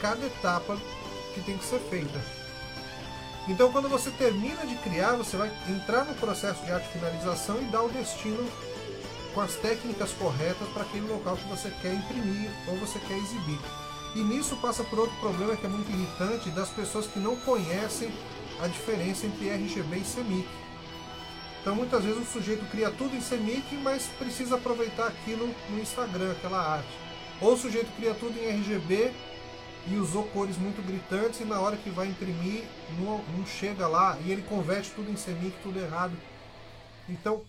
cada 0.00 0.26
etapa 0.26 0.76
que 1.34 1.40
tem 1.40 1.56
que 1.56 1.64
ser 1.64 1.78
feita. 1.78 2.20
Então, 3.48 3.72
quando 3.72 3.88
você 3.88 4.10
termina 4.10 4.66
de 4.66 4.76
criar, 4.76 5.16
você 5.16 5.36
vai 5.36 5.50
entrar 5.68 6.04
no 6.04 6.14
processo 6.14 6.62
de 6.64 6.70
arte 6.70 6.88
finalização 6.88 7.60
e 7.60 7.64
dar 7.66 7.82
o 7.82 7.88
destino 7.88 8.46
com 9.34 9.40
as 9.40 9.54
técnicas 9.56 10.12
corretas 10.12 10.68
para 10.68 10.82
aquele 10.82 11.08
local 11.08 11.36
que 11.36 11.48
você 11.48 11.70
quer 11.80 11.94
imprimir 11.94 12.50
ou 12.68 12.76
você 12.76 12.98
quer 13.00 13.16
exibir. 13.16 13.58
E 14.14 14.22
nisso 14.22 14.56
passa 14.56 14.84
por 14.84 14.98
outro 14.98 15.16
problema 15.16 15.56
que 15.56 15.64
é 15.64 15.68
muito 15.68 15.90
irritante 15.90 16.50
das 16.50 16.68
pessoas 16.68 17.06
que 17.06 17.18
não 17.18 17.34
conhecem 17.36 18.12
a 18.60 18.68
diferença 18.68 19.26
entre 19.26 19.48
RGB 19.48 19.96
e 19.96 20.04
CMYK. 20.04 20.61
Então 21.62 21.76
muitas 21.76 22.02
vezes 22.02 22.20
o 22.20 22.24
sujeito 22.24 22.68
cria 22.72 22.90
tudo 22.90 23.14
em 23.14 23.20
CMYK, 23.20 23.76
mas 23.76 24.08
precisa 24.18 24.56
aproveitar 24.56 25.06
aquilo 25.06 25.48
no 25.70 25.80
Instagram, 25.80 26.32
aquela 26.32 26.60
arte. 26.60 26.90
Ou 27.40 27.54
o 27.54 27.56
sujeito 27.56 27.88
cria 27.96 28.12
tudo 28.14 28.36
em 28.36 28.48
RGB 28.48 29.12
e 29.86 29.94
usou 29.94 30.24
cores 30.24 30.58
muito 30.58 30.84
gritantes 30.84 31.40
e 31.40 31.44
na 31.44 31.60
hora 31.60 31.76
que 31.76 31.88
vai 31.88 32.08
imprimir 32.08 32.64
não, 32.98 33.22
não 33.36 33.46
chega 33.46 33.86
lá 33.86 34.18
e 34.24 34.32
ele 34.32 34.42
converte 34.42 34.90
tudo 34.90 35.08
em 35.08 35.14
CMYK, 35.14 35.54
tudo 35.62 35.78
errado. 35.78 36.16
Então, 37.08 37.44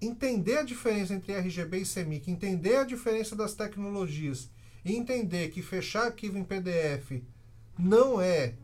entender 0.00 0.56
a 0.56 0.62
diferença 0.62 1.12
entre 1.12 1.34
RGB 1.34 1.78
e 1.78 1.86
CMYK, 1.86 2.30
entender 2.30 2.76
a 2.76 2.84
diferença 2.84 3.36
das 3.36 3.52
tecnologias 3.52 4.50
e 4.82 4.96
entender 4.96 5.50
que 5.50 5.60
fechar 5.60 6.06
arquivo 6.06 6.38
em 6.38 6.44
PDF 6.44 7.22
não 7.78 8.18
é 8.18 8.54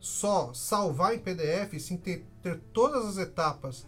só 0.00 0.52
salvar 0.52 1.14
em 1.14 1.20
PDF, 1.20 1.78
sim 1.78 1.96
ter, 1.96 2.24
ter 2.42 2.58
todas 2.72 3.04
as 3.06 3.16
etapas 3.16 3.86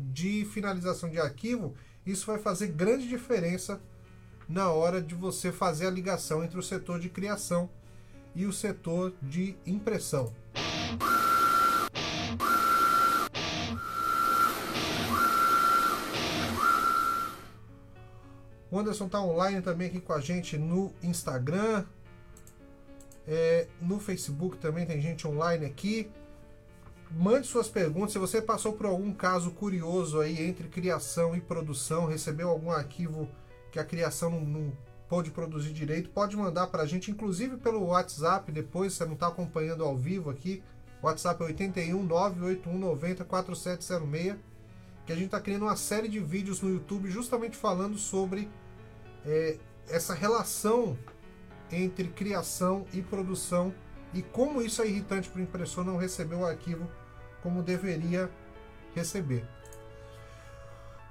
de 0.00 0.44
finalização 0.46 1.08
de 1.08 1.18
arquivo, 1.18 1.74
isso 2.04 2.26
vai 2.26 2.38
fazer 2.38 2.68
grande 2.68 3.06
diferença 3.08 3.80
na 4.48 4.70
hora 4.70 5.00
de 5.00 5.14
você 5.14 5.52
fazer 5.52 5.86
a 5.86 5.90
ligação 5.90 6.42
entre 6.42 6.58
o 6.58 6.62
setor 6.62 6.98
de 6.98 7.08
criação 7.08 7.70
e 8.34 8.46
o 8.46 8.52
setor 8.52 9.12
de 9.22 9.56
impressão. 9.66 10.32
O 18.70 18.78
Anderson 18.78 19.06
está 19.06 19.20
online 19.20 19.60
também 19.62 19.88
aqui 19.88 20.00
com 20.00 20.12
a 20.12 20.20
gente 20.20 20.56
no 20.56 20.92
Instagram. 21.02 21.84
É, 23.26 23.66
no 23.80 23.98
Facebook 23.98 24.58
também 24.58 24.86
tem 24.86 25.00
gente 25.00 25.26
online 25.26 25.66
aqui. 25.66 26.08
Mande 27.10 27.46
suas 27.46 27.68
perguntas. 27.68 28.12
Se 28.12 28.18
você 28.18 28.40
passou 28.40 28.72
por 28.72 28.86
algum 28.86 29.12
caso 29.12 29.50
curioso 29.50 30.20
aí 30.20 30.40
entre 30.42 30.68
criação 30.68 31.34
e 31.34 31.40
produção, 31.40 32.06
recebeu 32.06 32.48
algum 32.48 32.70
arquivo 32.70 33.28
que 33.72 33.78
a 33.78 33.84
criação 33.84 34.30
não, 34.30 34.40
não 34.40 34.72
pôde 35.08 35.30
produzir 35.30 35.72
direito, 35.72 36.08
pode 36.10 36.36
mandar 36.36 36.68
para 36.68 36.84
a 36.84 36.86
gente, 36.86 37.10
inclusive 37.10 37.56
pelo 37.56 37.86
WhatsApp 37.86 38.52
depois, 38.52 38.92
você 38.92 39.04
não 39.04 39.14
está 39.14 39.26
acompanhando 39.26 39.84
ao 39.84 39.96
vivo 39.96 40.30
aqui, 40.30 40.62
WhatsApp 41.02 41.42
é 41.42 41.46
81 41.46 42.02
981 42.02 42.78
90 42.78 43.24
4706. 43.24 44.36
Que 45.06 45.12
a 45.12 45.16
gente 45.16 45.26
está 45.26 45.40
criando 45.40 45.62
uma 45.62 45.76
série 45.76 46.08
de 46.08 46.20
vídeos 46.20 46.60
no 46.60 46.70
YouTube 46.70 47.10
justamente 47.10 47.56
falando 47.56 47.96
sobre 47.96 48.48
é, 49.26 49.56
essa 49.88 50.14
relação 50.14 50.96
entre 51.72 52.08
criação 52.08 52.86
e 52.92 53.02
produção 53.02 53.74
e 54.12 54.22
como 54.22 54.60
isso 54.60 54.82
é 54.82 54.86
irritante 54.86 55.28
para 55.28 55.40
o 55.40 55.42
impressor 55.42 55.84
não 55.84 55.96
receber 55.96 56.34
o 56.34 56.44
arquivo 56.44 56.88
como 57.42 57.62
deveria 57.62 58.30
receber. 58.94 59.46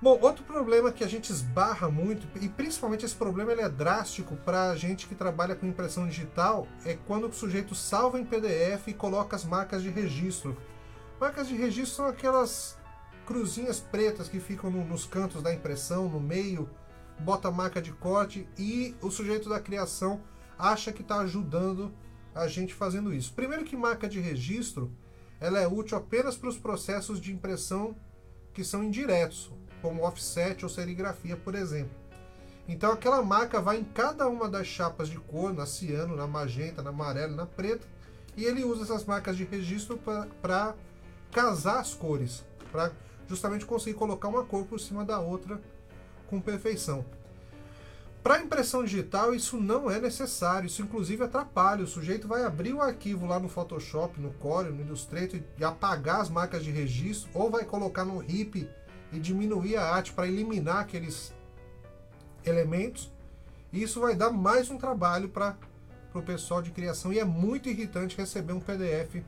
Bom, 0.02 0.18
outro 0.22 0.46
problema 0.46 0.94
que 0.94 1.04
a 1.04 1.08
gente 1.08 1.30
esbarra 1.30 1.90
muito, 1.90 2.26
e 2.40 2.48
principalmente 2.48 3.04
esse 3.04 3.16
problema 3.16 3.52
ele 3.52 3.62
é 3.62 3.68
drástico 3.68 4.34
para 4.38 4.70
a 4.70 4.76
gente 4.76 5.06
que 5.06 5.14
trabalha 5.14 5.56
com 5.56 5.66
impressão 5.66 6.08
digital, 6.08 6.66
é 6.86 6.98
quando 7.06 7.28
o 7.28 7.34
sujeito 7.34 7.76
salva 7.76 8.18
em 8.18 8.24
PDF 8.24 8.88
e 8.88 8.94
coloca 8.94 9.36
as 9.36 9.44
marcas 9.44 9.84
de 9.84 9.90
registro. 9.90 10.56
Marcas 11.20 11.50
de 11.50 11.56
registro 11.56 11.98
são 11.98 12.06
aquelas 12.06 12.78
cruzinhas 13.26 13.82
pretas 13.82 14.30
que 14.30 14.40
ficam 14.40 14.72
no, 14.72 14.86
nos 14.86 15.06
cantos 15.06 15.44
da 15.44 15.54
impressão, 15.54 16.08
no 16.08 16.20
meio, 16.20 16.70
bota 17.20 17.50
a 17.50 17.52
marca 17.52 17.82
de 17.82 17.92
corte 17.92 18.48
e 18.58 18.96
o 19.02 19.12
sujeito 19.12 19.50
da 19.50 19.60
criação 19.60 20.22
acha 20.58 20.94
que 20.94 21.02
está 21.02 21.20
ajudando 21.20 21.94
a 22.34 22.48
gente 22.48 22.74
fazendo 22.74 23.14
isso. 23.14 23.34
Primeiro 23.34 23.66
que 23.66 23.76
marca 23.76 24.08
de 24.08 24.22
registro, 24.22 24.90
ela 25.40 25.60
é 25.60 25.68
útil 25.68 25.98
apenas 25.98 26.36
para 26.36 26.50
os 26.50 26.58
processos 26.58 27.20
de 27.20 27.32
impressão 27.32 27.96
que 28.54 28.64
são 28.64 28.84
indiretos, 28.84 29.52
como 29.82 30.04
offset 30.04 30.64
ou 30.64 30.70
serigrafia, 30.70 31.38
por 31.38 31.56
exemplo. 31.56 31.92
Então 32.68 32.92
aquela 32.92 33.24
marca 33.24 33.60
vai 33.62 33.78
em 33.80 33.84
cada 33.84 34.28
uma 34.28 34.48
das 34.48 34.68
chapas 34.68 35.10
de 35.10 35.18
cor, 35.18 35.54
na 35.54 35.66
ciano, 35.66 36.16
na 36.16 36.28
magenta, 36.28 36.82
na 36.82 36.90
amarela, 36.90 37.36
na 37.36 37.46
preta, 37.46 37.88
e 38.38 38.46
ele 38.46 38.64
usa 38.64 38.84
essas 38.84 39.06
marcas 39.06 39.36
de 39.36 39.44
registro 39.44 40.00
para 40.42 40.76
casar 41.32 41.80
as 41.80 41.94
cores, 41.94 42.44
para 42.72 42.92
justamente 43.28 43.66
conseguir 43.66 43.98
colocar 43.98 44.28
uma 44.28 44.44
cor 44.44 44.66
por 44.66 44.80
cima 44.80 45.04
da 45.04 45.20
outra 45.20 45.60
com 46.28 46.40
perfeição. 46.40 47.04
Para 48.22 48.42
impressão 48.42 48.84
digital, 48.84 49.34
isso 49.34 49.58
não 49.58 49.90
é 49.90 50.00
necessário, 50.00 50.68
isso 50.68 50.82
inclusive 50.82 51.24
atrapalha. 51.24 51.84
O 51.84 51.88
sujeito 51.88 52.28
vai 52.28 52.44
abrir 52.44 52.74
o 52.74 52.82
arquivo 52.82 53.26
lá 53.26 53.40
no 53.40 53.48
Photoshop, 53.48 54.20
no 54.20 54.32
Corel, 54.34 54.74
no 54.74 54.82
Illustrator 54.82 55.40
e 55.58 55.64
apagar 55.64 56.20
as 56.20 56.30
marcas 56.30 56.64
de 56.64 56.70
registro, 56.70 57.30
ou 57.34 57.50
vai 57.50 57.64
colocar 57.64 58.04
no 58.04 58.18
RIP 58.18 58.70
e 59.12 59.20
diminuir 59.20 59.78
a 59.78 59.86
arte 59.86 60.12
para 60.12 60.28
eliminar 60.28 60.82
aqueles 60.82 61.34
elementos. 62.46 63.12
E 63.72 63.82
isso 63.82 64.02
vai 64.02 64.16
dar 64.16 64.32
mais 64.32 64.70
um 64.70 64.78
trabalho 64.78 65.30
para 65.30 65.56
o 66.14 66.22
pessoal 66.22 66.62
de 66.62 66.72
criação 66.72 67.14
e 67.14 67.20
é 67.20 67.26
muito 67.26 67.70
irritante 67.70 68.18
receber 68.18 68.54
um 68.54 68.60
PDF 68.60 69.24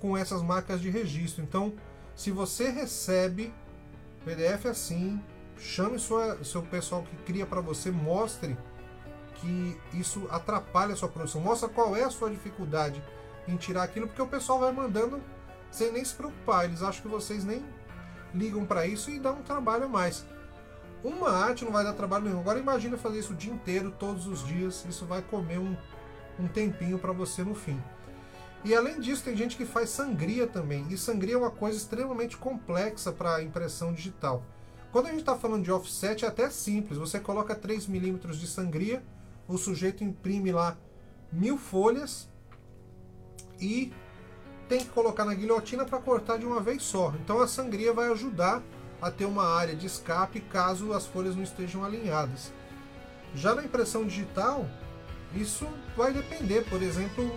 com 0.00 0.16
essas 0.16 0.42
marcas 0.42 0.80
de 0.80 0.90
registro. 0.90 1.42
Então, 1.42 1.72
se 2.14 2.30
você 2.30 2.68
recebe 2.68 3.54
PDF 4.24 4.66
assim, 4.66 5.20
chame 5.58 5.98
sua, 5.98 6.42
seu 6.44 6.62
pessoal 6.62 7.02
que 7.02 7.16
cria 7.24 7.46
para 7.46 7.60
você, 7.60 7.90
mostre 7.90 8.56
que 9.36 9.80
isso 9.94 10.26
atrapalha 10.30 10.92
a 10.92 10.96
sua 10.96 11.08
produção, 11.08 11.40
mostra 11.40 11.68
qual 11.68 11.96
é 11.96 12.04
a 12.04 12.10
sua 12.10 12.30
dificuldade 12.30 13.02
em 13.48 13.56
tirar 13.56 13.82
aquilo, 13.82 14.06
porque 14.06 14.22
o 14.22 14.26
pessoal 14.26 14.60
vai 14.60 14.72
mandando 14.72 15.20
sem 15.70 15.90
nem 15.90 16.04
se 16.04 16.14
preocupar, 16.14 16.64
eles 16.64 16.82
acham 16.82 17.02
que 17.02 17.08
vocês 17.08 17.44
nem 17.44 17.64
ligam 18.34 18.64
para 18.64 18.86
isso 18.86 19.10
e 19.10 19.18
dá 19.18 19.32
um 19.32 19.42
trabalho 19.42 19.84
a 19.84 19.88
mais. 19.88 20.24
Uma 21.02 21.30
arte 21.30 21.64
não 21.64 21.72
vai 21.72 21.82
dar 21.82 21.94
trabalho 21.94 22.24
nenhum. 22.24 22.40
Agora 22.40 22.58
imagina 22.58 22.96
fazer 22.96 23.18
isso 23.18 23.32
o 23.32 23.36
dia 23.36 23.52
inteiro, 23.52 23.90
todos 23.90 24.26
os 24.26 24.46
dias, 24.46 24.84
isso 24.88 25.04
vai 25.04 25.20
comer 25.20 25.58
um, 25.58 25.76
um 26.38 26.46
tempinho 26.46 26.98
para 26.98 27.12
você 27.12 27.42
no 27.42 27.54
fim. 27.54 27.82
E 28.64 28.74
além 28.74 29.00
disso, 29.00 29.24
tem 29.24 29.36
gente 29.36 29.56
que 29.56 29.64
faz 29.64 29.90
sangria 29.90 30.46
também. 30.46 30.86
E 30.88 30.96
sangria 30.96 31.34
é 31.34 31.38
uma 31.38 31.50
coisa 31.50 31.76
extremamente 31.76 32.36
complexa 32.36 33.10
para 33.10 33.42
impressão 33.42 33.92
digital. 33.92 34.44
Quando 34.92 35.06
a 35.06 35.10
gente 35.10 35.20
está 35.20 35.34
falando 35.34 35.64
de 35.64 35.72
offset, 35.72 36.22
é 36.22 36.28
até 36.28 36.50
simples. 36.50 36.98
Você 36.98 37.18
coloca 37.18 37.54
3 37.54 37.86
milímetros 37.86 38.38
de 38.38 38.46
sangria, 38.46 39.02
o 39.48 39.56
sujeito 39.56 40.04
imprime 40.04 40.52
lá 40.52 40.76
mil 41.32 41.56
folhas 41.56 42.28
e 43.58 43.90
tem 44.68 44.80
que 44.80 44.90
colocar 44.90 45.24
na 45.24 45.34
guilhotina 45.34 45.86
para 45.86 45.98
cortar 45.98 46.38
de 46.38 46.44
uma 46.44 46.60
vez 46.60 46.82
só. 46.82 47.14
Então 47.22 47.40
a 47.40 47.48
sangria 47.48 47.92
vai 47.94 48.12
ajudar 48.12 48.62
a 49.00 49.10
ter 49.10 49.24
uma 49.24 49.44
área 49.44 49.74
de 49.74 49.86
escape 49.86 50.40
caso 50.42 50.92
as 50.92 51.06
folhas 51.06 51.34
não 51.34 51.42
estejam 51.42 51.82
alinhadas. 51.82 52.52
Já 53.34 53.54
na 53.54 53.64
impressão 53.64 54.06
digital, 54.06 54.68
isso 55.34 55.66
vai 55.96 56.12
depender. 56.12 56.66
Por 56.68 56.82
exemplo, 56.82 57.30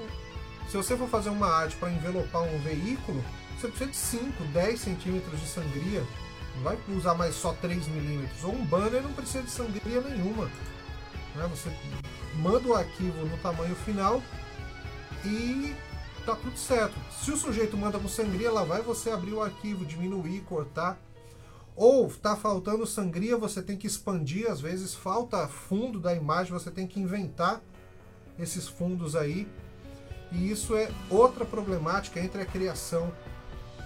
se 0.70 0.76
você 0.76 0.98
for 0.98 1.08
fazer 1.08 1.30
uma 1.30 1.48
arte 1.48 1.78
para 1.78 1.90
envelopar 1.90 2.44
um 2.44 2.60
veículo, 2.60 3.24
você 3.58 3.70
precisa 3.70 3.90
de 3.90 3.96
5, 3.96 4.44
10 4.52 4.80
centímetros 4.80 5.40
de 5.40 5.48
sangria. 5.48 6.04
Não 6.56 6.64
vai 6.64 6.78
usar 6.90 7.14
mais 7.14 7.36
só 7.36 7.54
3 7.54 7.88
milímetros. 7.88 8.44
Ou 8.44 8.54
um 8.54 8.66
banner 8.66 9.02
não 9.02 9.14
precisa 9.14 9.44
de 9.44 9.52
sangria 9.52 10.02
nenhuma. 10.02 10.46
Né? 11.36 11.48
Você 11.50 11.70
manda 12.36 12.68
o 12.68 12.74
arquivo 12.74 13.26
no 13.26 13.38
tamanho 13.38 13.76
final 13.76 14.22
e 15.24 15.76
tá 16.26 16.36
tudo 16.36 16.58
certo. 16.58 16.96
Se 17.12 17.32
o 17.32 17.38
sujeito 17.38 17.78
manda 17.78 18.00
com 18.00 18.08
sangria, 18.08 18.52
lá 18.52 18.64
vai 18.64 18.82
você 18.82 19.12
abrir 19.12 19.34
o 19.34 19.42
arquivo, 19.42 19.86
diminuir, 19.86 20.42
cortar. 20.42 20.98
Ou 21.76 22.10
tá 22.10 22.36
faltando 22.38 22.88
sangria, 22.88 23.38
você 23.38 23.62
tem 23.62 23.78
que 23.78 23.86
expandir, 23.86 24.50
às 24.50 24.62
vezes 24.62 24.96
falta 24.96 25.46
fundo 25.48 26.00
da 26.00 26.16
imagem, 26.16 26.54
você 26.54 26.72
tem 26.72 26.88
que 26.88 27.02
inventar 27.02 27.62
esses 28.40 28.68
fundos 28.68 29.16
aí. 29.16 29.48
E 30.32 30.50
isso 30.50 30.76
é 30.76 30.90
outra 31.10 31.46
problemática 31.46 32.20
entre 32.20 32.42
a 32.42 32.46
criação 32.46 33.14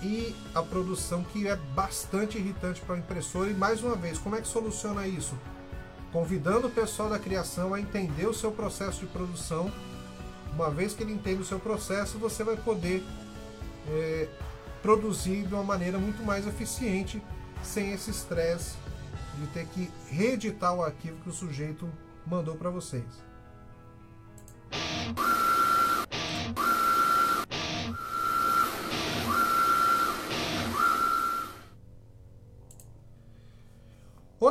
e 0.02 0.36
a 0.56 0.62
produção 0.62 1.24
que 1.24 1.48
é 1.48 1.56
bastante 1.56 2.38
irritante 2.38 2.82
para 2.82 2.96
o 2.96 2.98
impressor. 2.98 3.50
E 3.50 3.54
mais 3.54 3.84
uma 3.84 3.96
vez, 3.96 4.18
como 4.18 4.36
é 4.36 4.42
que 4.42 4.48
soluciona 4.48 5.08
isso? 5.08 5.36
Convidando 6.12 6.68
o 6.68 6.72
pessoal 6.72 7.10
da 7.10 7.20
criação 7.20 7.74
a 7.74 7.80
entender 7.80 8.26
o 8.26 8.34
seu 8.34 8.52
processo 8.52 9.02
de 9.02 9.08
produção 9.08 9.72
uma 10.54 10.70
vez 10.70 10.94
que 10.94 11.04
ele 11.04 11.14
entende 11.14 11.42
o 11.42 11.46
seu 11.46 11.60
processo, 11.60 12.18
você 12.18 12.44
vai 12.44 12.58
poder 12.58 13.04
é, 13.88 14.28
produzir 14.82 15.48
de 15.48 15.54
uma 15.54 15.64
maneira 15.64 15.98
muito 15.98 16.24
mais 16.24 16.48
eficiente, 16.48 17.22
sem 17.64 17.94
esse 17.94 18.12
estresse 18.12 18.76
de 19.38 19.48
ter 19.48 19.66
que 19.68 19.90
reeditar 20.10 20.74
o 20.74 20.84
arquivo 20.84 21.18
que 21.24 21.30
o 21.30 21.34
sujeito 21.34 21.90
mandou 22.26 22.56
para 22.56 22.70
vocês. 22.70 23.06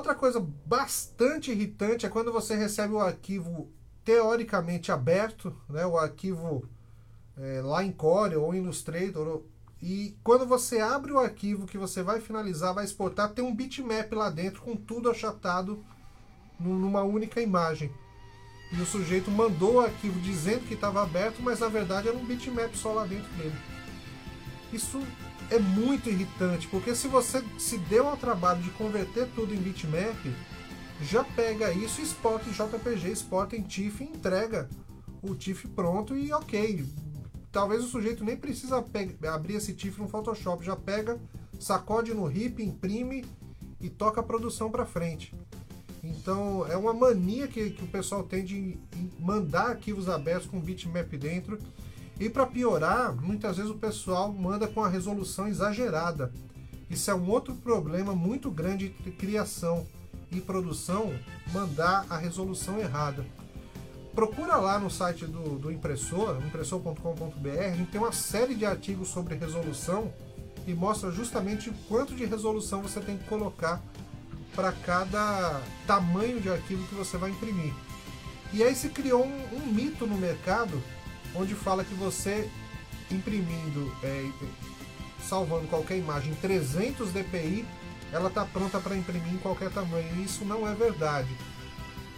Outra 0.08 0.20
coisa 0.20 0.40
bastante 0.64 1.50
irritante 1.50 2.06
é 2.06 2.08
quando 2.08 2.32
você 2.32 2.56
recebe 2.56 2.94
o 2.94 2.98
arquivo 2.98 3.70
teoricamente 4.02 4.90
aberto, 4.90 5.54
né, 5.68 5.84
o 5.84 5.98
arquivo 5.98 6.66
é, 7.36 7.60
lá 7.60 7.84
em 7.84 7.92
Core 7.92 8.34
ou 8.36 8.54
Illustrator, 8.54 9.42
e 9.82 10.16
quando 10.24 10.46
você 10.46 10.80
abre 10.80 11.12
o 11.12 11.18
arquivo 11.18 11.66
que 11.66 11.76
você 11.76 12.02
vai 12.02 12.22
finalizar, 12.22 12.72
vai 12.72 12.86
exportar, 12.86 13.34
tem 13.34 13.44
um 13.44 13.54
bitmap 13.54 14.10
lá 14.14 14.30
dentro 14.30 14.62
com 14.62 14.74
tudo 14.74 15.10
achatado 15.10 15.84
numa 16.58 17.02
única 17.02 17.42
imagem. 17.42 17.92
E 18.72 18.80
o 18.80 18.86
sujeito 18.86 19.30
mandou 19.30 19.74
o 19.74 19.80
arquivo 19.80 20.18
dizendo 20.20 20.66
que 20.66 20.72
estava 20.72 21.02
aberto, 21.02 21.42
mas 21.42 21.60
na 21.60 21.68
verdade 21.68 22.08
era 22.08 22.16
um 22.16 22.24
bitmap 22.24 22.74
só 22.74 22.94
lá 22.94 23.04
dentro 23.04 23.30
dele. 23.34 23.54
Isso 24.72 25.02
é 25.50 25.58
muito 25.58 26.08
irritante, 26.08 26.68
porque 26.68 26.94
se 26.94 27.08
você 27.08 27.42
se 27.58 27.78
deu 27.78 28.06
ao 28.08 28.16
trabalho 28.16 28.62
de 28.62 28.70
converter 28.70 29.28
tudo 29.34 29.54
em 29.54 29.58
bitmap, 29.58 30.16
já 31.02 31.24
pega 31.24 31.72
isso, 31.72 32.00
exporta 32.00 32.48
em 32.48 32.52
JPG, 32.52 33.10
exporta 33.10 33.56
em 33.56 33.62
TIFF 33.62 34.04
e 34.04 34.08
entrega 34.08 34.68
o 35.22 35.34
TIFF 35.34 35.68
pronto 35.68 36.16
e 36.16 36.32
ok. 36.32 36.84
Talvez 37.50 37.82
o 37.84 37.88
sujeito 37.88 38.24
nem 38.24 38.36
precisa 38.36 38.84
abrir 39.32 39.54
esse 39.54 39.72
TIFF 39.72 40.00
no 40.00 40.08
Photoshop, 40.08 40.64
já 40.64 40.76
pega, 40.76 41.18
sacode 41.58 42.12
no 42.12 42.26
RIP, 42.26 42.62
imprime 42.62 43.24
e 43.80 43.88
toca 43.88 44.20
a 44.20 44.24
produção 44.24 44.70
para 44.70 44.84
frente. 44.84 45.34
Então 46.02 46.66
é 46.66 46.76
uma 46.76 46.92
mania 46.92 47.48
que, 47.48 47.70
que 47.70 47.84
o 47.84 47.88
pessoal 47.88 48.22
tem 48.22 48.44
de 48.44 48.78
mandar 49.18 49.70
arquivos 49.70 50.08
abertos 50.08 50.48
com 50.48 50.60
bitmap 50.60 51.10
dentro. 51.16 51.58
E 52.20 52.28
para 52.28 52.46
piorar, 52.46 53.14
muitas 53.14 53.56
vezes 53.56 53.70
o 53.70 53.76
pessoal 53.76 54.32
manda 54.32 54.66
com 54.66 54.82
a 54.82 54.88
resolução 54.88 55.46
exagerada. 55.46 56.32
Isso 56.90 57.10
é 57.10 57.14
um 57.14 57.28
outro 57.30 57.54
problema 57.54 58.14
muito 58.14 58.50
grande 58.50 58.88
de 58.88 59.10
criação 59.10 59.86
e 60.30 60.40
produção 60.40 61.12
mandar 61.52 62.06
a 62.10 62.16
resolução 62.16 62.78
errada. 62.80 63.24
Procura 64.14 64.56
lá 64.56 64.80
no 64.80 64.90
site 64.90 65.26
do, 65.26 65.58
do 65.58 65.70
impressor, 65.70 66.38
impressor.com.br, 66.44 67.90
tem 67.92 68.00
uma 68.00 68.10
série 68.10 68.54
de 68.54 68.66
artigos 68.66 69.08
sobre 69.08 69.36
resolução 69.36 70.12
e 70.66 70.74
mostra 70.74 71.12
justamente 71.12 71.72
quanto 71.88 72.16
de 72.16 72.24
resolução 72.24 72.82
você 72.82 73.00
tem 73.00 73.16
que 73.16 73.24
colocar 73.28 73.80
para 74.56 74.72
cada 74.72 75.62
tamanho 75.86 76.40
de 76.40 76.50
arquivo 76.50 76.86
que 76.88 76.94
você 76.96 77.16
vai 77.16 77.30
imprimir. 77.30 77.72
E 78.52 78.62
aí 78.62 78.74
se 78.74 78.88
criou 78.88 79.24
um, 79.24 79.56
um 79.56 79.72
mito 79.72 80.04
no 80.04 80.16
mercado 80.16 80.82
onde 81.38 81.54
fala 81.54 81.84
que 81.84 81.94
você 81.94 82.50
imprimindo, 83.10 83.90
é, 84.02 84.30
salvando 85.22 85.66
qualquer 85.68 85.96
imagem 85.96 86.34
300 86.34 87.10
dpi, 87.10 87.64
ela 88.12 88.28
está 88.28 88.44
pronta 88.44 88.80
para 88.80 88.96
imprimir 88.96 89.34
em 89.34 89.38
qualquer 89.38 89.70
tamanho. 89.70 90.08
E 90.16 90.24
isso 90.24 90.44
não 90.44 90.66
é 90.66 90.74
verdade. 90.74 91.28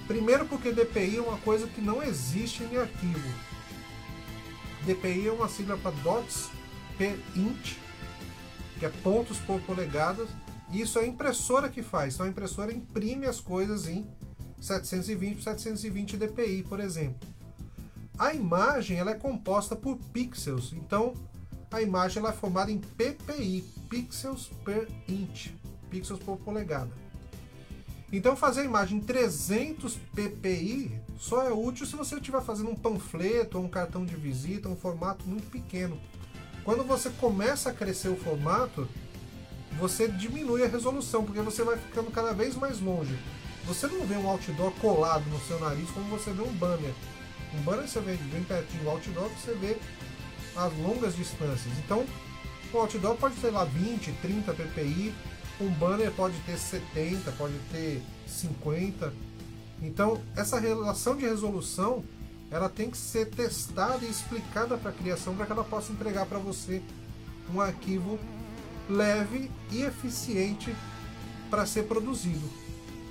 Primeiro 0.07 0.45
porque 0.47 0.73
DPI 0.73 1.19
é 1.19 1.21
uma 1.21 1.39
coisa 1.39 1.67
que 1.67 1.81
não 1.81 2.03
existe 2.03 2.63
em 2.65 2.77
arquivo. 2.77 3.29
DPI 4.85 5.29
é 5.29 5.33
uma 5.33 5.49
sigla 5.49 5.77
para 5.77 5.91
dots 6.03 6.49
per 6.97 7.17
inch, 7.37 7.77
que 8.79 8.87
é 8.87 8.89
pontos 8.89 9.39
por 9.39 9.61
polegadas. 9.61 10.29
E 10.73 10.81
isso 10.81 10.99
é 10.99 11.03
a 11.03 11.07
impressora 11.07 11.69
que 11.69 11.83
faz. 11.83 12.15
Então 12.15 12.27
a 12.27 12.29
impressora 12.29 12.73
imprime 12.73 13.27
as 13.27 13.41
coisas 13.41 13.87
em 13.89 14.07
720 14.61 15.37
por 15.37 15.43
720 15.43 16.17
dpi, 16.17 16.65
por 16.69 16.81
exemplo. 16.81 17.29
A 18.21 18.35
imagem 18.35 18.99
ela 18.99 19.13
é 19.13 19.15
composta 19.15 19.75
por 19.75 19.97
pixels, 20.13 20.75
então 20.75 21.15
a 21.71 21.81
imagem 21.81 22.19
ela 22.19 22.29
é 22.29 22.37
formada 22.37 22.71
em 22.71 22.77
ppi, 22.77 23.65
pixels 23.89 24.51
per 24.63 24.87
inch, 25.09 25.55
pixels 25.89 26.21
por 26.23 26.37
polegada. 26.37 26.91
Então 28.13 28.37
fazer 28.37 28.61
a 28.61 28.65
imagem 28.65 28.99
em 28.99 29.01
300 29.01 29.97
ppi 30.15 31.01
só 31.19 31.45
é 31.45 31.51
útil 31.51 31.87
se 31.87 31.97
você 31.97 32.17
estiver 32.17 32.43
fazendo 32.43 32.69
um 32.69 32.75
panfleto 32.75 33.57
ou 33.57 33.65
um 33.65 33.71
cartão 33.71 34.05
de 34.05 34.15
visita, 34.17 34.69
um 34.69 34.77
formato 34.77 35.27
muito 35.27 35.49
pequeno. 35.49 35.99
Quando 36.63 36.85
você 36.85 37.09
começa 37.09 37.71
a 37.71 37.73
crescer 37.73 38.11
o 38.11 38.17
formato, 38.17 38.87
você 39.79 40.07
diminui 40.07 40.63
a 40.63 40.69
resolução, 40.69 41.25
porque 41.25 41.41
você 41.41 41.65
vai 41.65 41.79
ficando 41.79 42.11
cada 42.11 42.35
vez 42.35 42.55
mais 42.55 42.83
longe. 42.83 43.19
Você 43.65 43.87
não 43.87 44.05
vê 44.05 44.17
um 44.17 44.29
outdoor 44.29 44.73
colado 44.73 45.25
no 45.31 45.41
seu 45.41 45.59
nariz 45.59 45.89
como 45.93 46.05
você 46.11 46.31
vê 46.33 46.43
um 46.43 46.53
banner. 46.53 46.93
Banner 47.59 47.89
você 47.89 48.01
vê 48.01 48.17
bem 48.17 48.45
pertinho, 48.45 48.85
o 48.85 48.91
outdoor 48.91 49.29
você 49.31 49.55
vê 49.55 49.77
as 50.57 50.73
longas 50.79 51.17
distâncias. 51.17 51.79
Então, 51.79 52.07
o 52.73 52.79
outdoor 52.79 53.17
pode 53.17 53.37
ter 53.37 53.51
lá 53.51 53.65
20, 53.65 54.13
30 54.23 54.53
ppi, 54.55 55.13
um 55.61 55.69
banner 55.71 56.11
pode 56.13 56.39
ter 56.41 56.57
70, 56.57 57.33
pode 57.33 57.59
ter 57.73 58.03
50. 58.27 59.13
Então, 59.83 60.21
essa 60.37 60.59
relação 60.59 61.17
de 61.17 61.25
resolução 61.25 62.05
ela 62.51 62.69
tem 62.69 62.91
que 62.91 62.99
ser 62.99 63.27
testada 63.27 64.05
e 64.05 64.11
explicada 64.11 64.77
para 64.77 64.91
a 64.91 64.95
criação 64.95 65.37
para 65.37 65.47
que 65.47 65.53
ela 65.53 65.65
possa 65.65 65.93
entregar 65.93 66.27
para 66.27 66.39
você 66.39 66.83
um 67.55 67.61
arquivo 67.61 68.19
leve 68.89 69.51
e 69.71 69.83
eficiente 69.83 70.75
para 71.49 71.65
ser 71.65 71.85
produzido. 71.85 72.49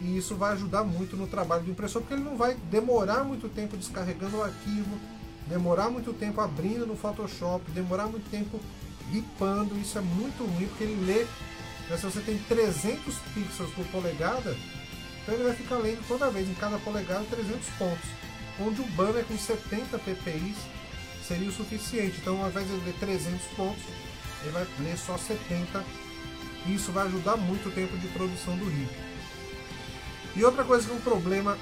E 0.01 0.17
isso 0.17 0.35
vai 0.35 0.53
ajudar 0.53 0.83
muito 0.83 1.17
no 1.17 1.27
trabalho 1.27 1.63
do 1.63 1.71
impressor, 1.71 2.01
porque 2.01 2.13
ele 2.13 2.23
não 2.23 2.37
vai 2.37 2.55
demorar 2.71 3.23
muito 3.23 3.49
tempo 3.49 3.75
descarregando 3.75 4.37
o 4.37 4.43
arquivo, 4.43 4.97
demorar 5.47 5.89
muito 5.89 6.13
tempo 6.13 6.39
abrindo 6.39 6.85
no 6.85 6.95
Photoshop, 6.95 7.69
demorar 7.71 8.07
muito 8.07 8.29
tempo 8.29 8.59
ripando. 9.11 9.77
Isso 9.77 9.97
é 9.97 10.01
muito 10.01 10.45
ruim, 10.45 10.67
porque 10.67 10.83
ele 10.85 11.05
lê. 11.05 11.25
Né, 11.89 11.97
se 11.97 12.03
você 12.03 12.21
tem 12.21 12.37
300 12.37 13.15
pixels 13.33 13.71
por 13.73 13.85
polegada, 13.87 14.55
então 15.21 15.33
ele 15.33 15.43
vai 15.43 15.53
ficar 15.53 15.77
lendo 15.77 16.07
toda 16.07 16.29
vez, 16.29 16.47
em 16.47 16.53
cada 16.53 16.77
polegada, 16.79 17.25
300 17.29 17.67
pontos. 17.77 18.09
Onde 18.61 18.81
o 18.81 18.85
banner 18.87 19.25
com 19.25 19.37
70 19.37 19.97
ppi 19.99 20.55
seria 21.27 21.49
o 21.49 21.51
suficiente. 21.51 22.17
Então, 22.21 22.41
ao 22.41 22.49
invés 22.49 22.67
de 22.67 22.73
ler 22.73 22.95
300 22.99 23.45
pontos, 23.55 23.83
ele 24.43 24.51
vai 24.51 24.67
ler 24.79 24.97
só 24.97 25.17
70. 25.17 25.83
E 26.65 26.75
isso 26.75 26.91
vai 26.91 27.05
ajudar 27.07 27.37
muito 27.37 27.69
o 27.69 27.71
tempo 27.71 27.97
de 27.97 28.07
produção 28.07 28.55
do 28.57 28.65
RIP. 28.65 29.08
E 30.39 30.45
outra 30.45 30.63
coisa 30.63 30.87
que 30.87 30.93
é 30.93 30.95
um 30.95 31.01
problema 31.01 31.57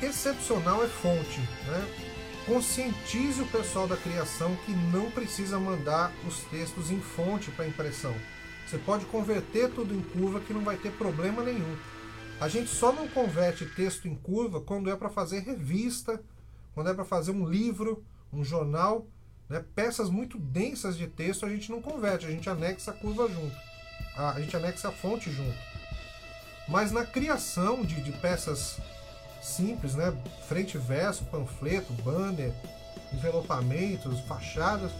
excepcional 0.00 0.84
é 0.84 0.86
fonte. 0.86 1.40
Né? 1.66 2.06
Conscientize 2.46 3.42
o 3.42 3.46
pessoal 3.48 3.88
da 3.88 3.96
criação 3.96 4.54
que 4.64 4.70
não 4.70 5.10
precisa 5.10 5.58
mandar 5.58 6.12
os 6.24 6.44
textos 6.44 6.92
em 6.92 7.00
fonte 7.00 7.50
para 7.50 7.66
impressão. 7.66 8.14
Você 8.64 8.78
pode 8.78 9.04
converter 9.06 9.68
tudo 9.70 9.92
em 9.92 10.00
curva 10.00 10.38
que 10.38 10.52
não 10.52 10.60
vai 10.60 10.76
ter 10.76 10.92
problema 10.92 11.42
nenhum. 11.42 11.76
A 12.40 12.46
gente 12.46 12.70
só 12.70 12.92
não 12.92 13.08
converte 13.08 13.66
texto 13.66 14.06
em 14.06 14.14
curva 14.14 14.60
quando 14.60 14.88
é 14.88 14.94
para 14.94 15.10
fazer 15.10 15.40
revista, 15.40 16.22
quando 16.72 16.88
é 16.88 16.94
para 16.94 17.04
fazer 17.04 17.32
um 17.32 17.44
livro, 17.44 18.04
um 18.32 18.44
jornal. 18.44 19.08
Né? 19.48 19.64
Peças 19.74 20.08
muito 20.08 20.38
densas 20.38 20.96
de 20.96 21.08
texto 21.08 21.44
a 21.44 21.48
gente 21.48 21.68
não 21.68 21.82
converte, 21.82 22.26
a 22.26 22.30
gente 22.30 22.48
anexa 22.48 22.92
a 22.92 22.94
curva 22.94 23.28
junto. 23.28 23.56
A 24.16 24.40
gente 24.40 24.56
anexa 24.56 24.86
a 24.86 24.92
fonte 24.92 25.32
junto. 25.32 25.71
Mas 26.72 26.90
na 26.90 27.04
criação 27.04 27.84
de, 27.84 28.00
de 28.00 28.10
peças 28.12 28.78
simples, 29.42 29.94
né? 29.94 30.10
frente 30.48 30.76
e 30.76 30.80
verso, 30.80 31.22
panfleto, 31.24 31.92
banner, 32.02 32.50
envelopamentos, 33.12 34.20
fachadas, 34.20 34.90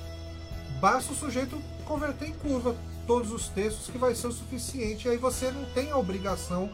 basta 0.79 1.15
o 1.15 1.17
sujeito 1.17 1.59
converter 1.87 2.29
em 2.29 2.35
curva 2.35 2.77
todos 3.07 3.33
os 3.33 3.49
textos 3.49 3.89
que 3.89 3.97
vai 3.97 4.15
ser 4.15 4.27
o 4.27 4.33
suficiente. 4.33 5.09
E 5.09 5.13
aí 5.13 5.17
você 5.17 5.51
não 5.51 5.65
tem 5.73 5.91
a 5.91 5.97
obrigação 5.97 6.71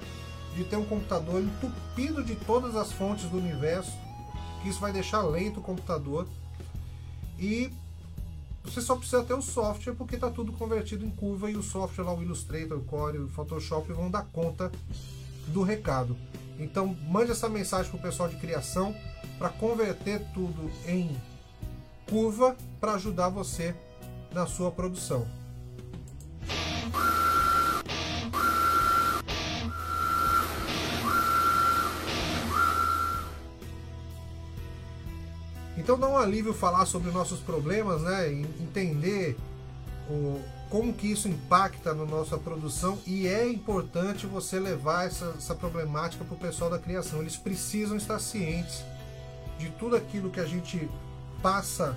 de 0.57 0.65
ter 0.65 0.75
um 0.75 0.85
computador 0.85 1.41
entupido 1.41 2.25
de 2.25 2.35
todas 2.35 2.75
as 2.75 2.91
fontes 2.91 3.27
do 3.27 3.39
universo, 3.39 3.93
que 4.61 4.69
isso 4.69 4.81
vai 4.81 4.93
deixar 4.93 5.23
lento 5.23 5.61
o 5.61 5.63
computador. 5.63 6.27
E 7.39 7.71
você 8.69 8.81
só 8.81 8.97
precisa 8.97 9.25
ter 9.25 9.35
o 9.35 9.43
software 9.43 9.95
porque 9.95 10.17
está 10.17 10.31
tudo 10.31 10.53
convertido 10.53 11.05
em 11.05 11.11
curva 11.11 11.51
e 11.51 11.57
o 11.57 11.63
software 11.63 12.05
lá, 12.05 12.15
o 12.15 12.23
Illustrator, 12.23 12.79
o 12.79 12.85
Core, 12.85 13.19
o 13.19 13.29
Photoshop 13.29 13.93
vão 13.93 14.11
dar 14.11 14.27
conta 14.27 14.71
do 15.49 15.63
recado. 15.63 16.17
Então 16.59 16.95
mande 17.09 17.31
essa 17.31 17.49
mensagem 17.49 17.91
para 17.91 17.99
o 17.99 18.03
pessoal 18.03 18.29
de 18.29 18.37
criação 18.37 18.95
para 19.39 19.49
converter 19.49 20.21
tudo 20.35 20.71
em 20.87 21.17
curva 22.09 22.57
para 22.81 22.95
ajudar 22.95 23.29
você 23.29 23.75
na 24.33 24.47
sua 24.47 24.71
produção. 24.71 25.27
Então 35.89 35.99
dá 35.99 36.07
um 36.07 36.19
alívio 36.19 36.53
falar 36.53 36.85
sobre 36.85 37.11
nossos 37.11 37.41
problemas, 37.41 38.03
né? 38.03 38.31
Entender 38.31 39.39
o, 40.07 40.39
como 40.69 40.93
que 40.93 41.11
isso 41.11 41.29
impacta 41.29 41.95
na 41.95 42.05
nossa 42.05 42.37
produção 42.37 42.99
e 43.07 43.27
é 43.27 43.49
importante 43.49 44.27
você 44.27 44.61
levar 44.61 45.07
essa, 45.07 45.35
essa 45.39 45.55
problemática 45.55 46.23
para 46.27 46.35
o 46.35 46.39
pessoal 46.39 46.69
da 46.69 46.79
criação. 46.79 47.21
Eles 47.21 47.37
precisam 47.37 47.97
estar 47.97 48.19
cientes 48.19 48.85
de 49.59 49.71
tudo 49.71 49.97
aquilo 49.97 50.29
que 50.29 50.41
a 50.41 50.45
gente 50.45 50.91
passa 51.41 51.97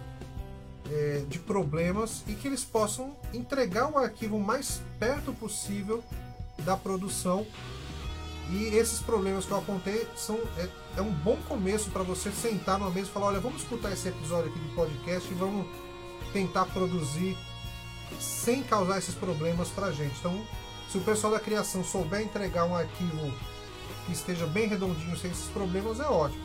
é, 0.90 1.26
de 1.28 1.38
problemas 1.38 2.24
e 2.30 2.34
que 2.34 2.48
eles 2.48 2.64
possam 2.64 3.14
entregar 3.34 3.92
o 3.92 3.98
arquivo 3.98 4.40
mais 4.40 4.82
perto 5.02 5.34
possível 5.34 6.02
da 6.60 6.78
produção 6.78 7.46
e 8.50 8.76
esses 8.76 9.00
problemas 9.00 9.46
que 9.46 9.52
eu 9.52 9.58
apontei 9.58 10.08
são 10.16 10.40
é, 10.58 10.68
é 10.98 11.02
um 11.02 11.12
bom 11.12 11.38
começo 11.48 11.90
para 11.92 12.04
você 12.04 12.32
sentar 12.32 12.80
numa 12.80 12.90
mesa 12.90 13.08
e 13.08 13.12
falar: 13.12 13.28
olha, 13.28 13.40
vamos 13.40 13.62
escutar 13.62 13.92
esse 13.92 14.10
episódio 14.10 14.50
aqui 14.50 14.60
do 14.60 14.76
podcast 14.76 15.32
e 15.32 15.36
vamos 15.36 15.66
tentar 16.34 16.66
produzir 16.66 17.38
sem 18.20 18.64
causar 18.64 18.98
esses 18.98 19.16
problemas 19.16 19.70
para 19.70 19.92
gente. 19.92 20.16
Então, 20.20 20.46
se 20.90 20.98
o 20.98 21.02
pessoal 21.02 21.34
da 21.34 21.40
criação 21.40 21.84
souber 21.84 22.22
entregar 22.22 22.66
um 22.66 22.76
arquivo 22.76 23.34
que 24.06 24.12
esteja 24.12 24.46
bem 24.46 24.68
redondinho 24.68 25.16
sem 25.18 25.32
esses 25.32 25.50
problemas, 25.52 26.00
é 26.00 26.08
ótimo. 26.08 26.44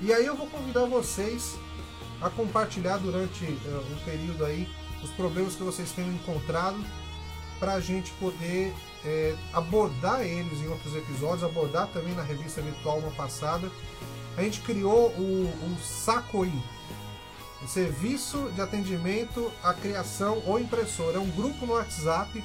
E 0.00 0.12
aí 0.12 0.26
eu 0.26 0.36
vou 0.36 0.46
convidar 0.46 0.86
vocês 0.86 1.56
a 2.20 2.30
compartilhar 2.30 2.98
durante 2.98 3.44
uh, 3.44 3.86
um 3.92 4.04
período 4.04 4.44
aí 4.44 4.68
os 5.02 5.10
problemas 5.10 5.54
que 5.54 5.62
vocês 5.62 5.90
tenham 5.92 6.12
encontrado 6.12 6.78
para 7.58 7.74
a 7.74 7.80
gente 7.80 8.10
poder 8.12 8.74
é, 9.06 9.36
abordar 9.52 10.22
eles 10.22 10.60
em 10.60 10.68
outros 10.68 10.94
episódios, 10.96 11.44
abordar 11.44 11.86
também 11.88 12.12
na 12.14 12.22
revista 12.22 12.60
virtual 12.60 12.98
uma 12.98 13.12
passada. 13.12 13.70
A 14.36 14.42
gente 14.42 14.60
criou 14.62 15.10
o, 15.10 15.46
o 15.46 15.78
SACOI, 15.80 16.52
Serviço 17.66 18.50
de 18.54 18.60
Atendimento 18.60 19.50
à 19.62 19.72
Criação 19.72 20.42
ou 20.46 20.58
Impressora. 20.60 21.16
É 21.16 21.20
um 21.20 21.30
grupo 21.30 21.66
no 21.66 21.72
WhatsApp 21.72 22.42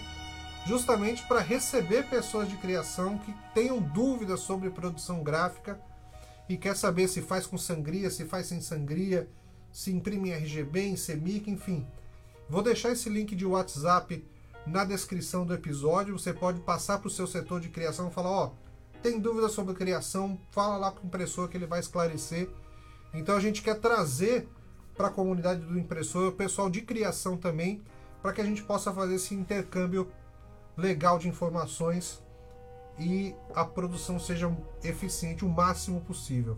justamente 0.65 1.23
para 1.27 1.39
receber 1.39 2.07
pessoas 2.07 2.47
de 2.47 2.55
criação 2.57 3.17
que 3.17 3.33
tenham 3.53 3.79
dúvidas 3.79 4.39
sobre 4.41 4.69
produção 4.69 5.23
gráfica 5.23 5.79
e 6.47 6.57
quer 6.57 6.75
saber 6.75 7.07
se 7.07 7.21
faz 7.21 7.45
com 7.45 7.57
sangria, 7.57 8.09
se 8.09 8.25
faz 8.25 8.47
sem 8.47 8.61
sangria, 8.61 9.27
se 9.71 9.91
imprime 9.91 10.29
em 10.29 10.33
RGB, 10.33 10.81
em 10.81 10.95
CMYK, 10.95 11.51
enfim. 11.51 11.87
Vou 12.49 12.61
deixar 12.61 12.91
esse 12.91 13.09
link 13.09 13.35
de 13.35 13.45
WhatsApp 13.45 14.23
na 14.65 14.83
descrição 14.83 15.45
do 15.45 15.53
episódio. 15.53 16.17
Você 16.17 16.33
pode 16.33 16.59
passar 16.61 16.99
para 16.99 17.07
o 17.07 17.11
seu 17.11 17.27
setor 17.27 17.59
de 17.59 17.69
criação 17.69 18.07
e 18.07 18.11
falar: 18.11 18.29
ó, 18.29 18.45
oh, 18.47 18.99
tem 19.01 19.19
dúvida 19.19 19.49
sobre 19.49 19.73
criação? 19.73 20.39
Fala 20.51 20.77
lá 20.77 20.91
com 20.91 21.03
o 21.03 21.07
impressor 21.07 21.47
que 21.47 21.57
ele 21.57 21.65
vai 21.65 21.79
esclarecer. 21.79 22.49
Então 23.13 23.35
a 23.35 23.39
gente 23.39 23.61
quer 23.61 23.79
trazer 23.79 24.47
para 24.95 25.07
a 25.07 25.11
comunidade 25.11 25.61
do 25.61 25.77
impressor 25.77 26.29
o 26.29 26.31
pessoal 26.31 26.69
de 26.69 26.81
criação 26.81 27.35
também, 27.35 27.81
para 28.21 28.33
que 28.33 28.41
a 28.41 28.45
gente 28.45 28.63
possa 28.63 28.93
fazer 28.93 29.15
esse 29.15 29.33
intercâmbio 29.33 30.07
legal 30.77 31.17
de 31.17 31.27
informações 31.27 32.21
e 32.99 33.35
a 33.55 33.65
produção 33.65 34.19
seja 34.19 34.55
eficiente 34.83 35.43
o 35.43 35.49
máximo 35.49 36.01
possível. 36.01 36.57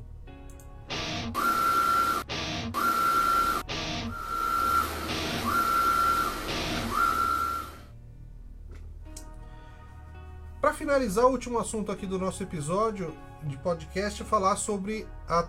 Finalizar, 10.83 11.23
o 11.23 11.29
último 11.29 11.59
assunto 11.59 11.93
aqui 11.93 12.05
do 12.05 12.19
nosso 12.19 12.43
episódio 12.43 13.15
de 13.43 13.55
podcast 13.55 14.21
falar 14.25 14.57
sobre 14.57 15.07
a, 15.29 15.47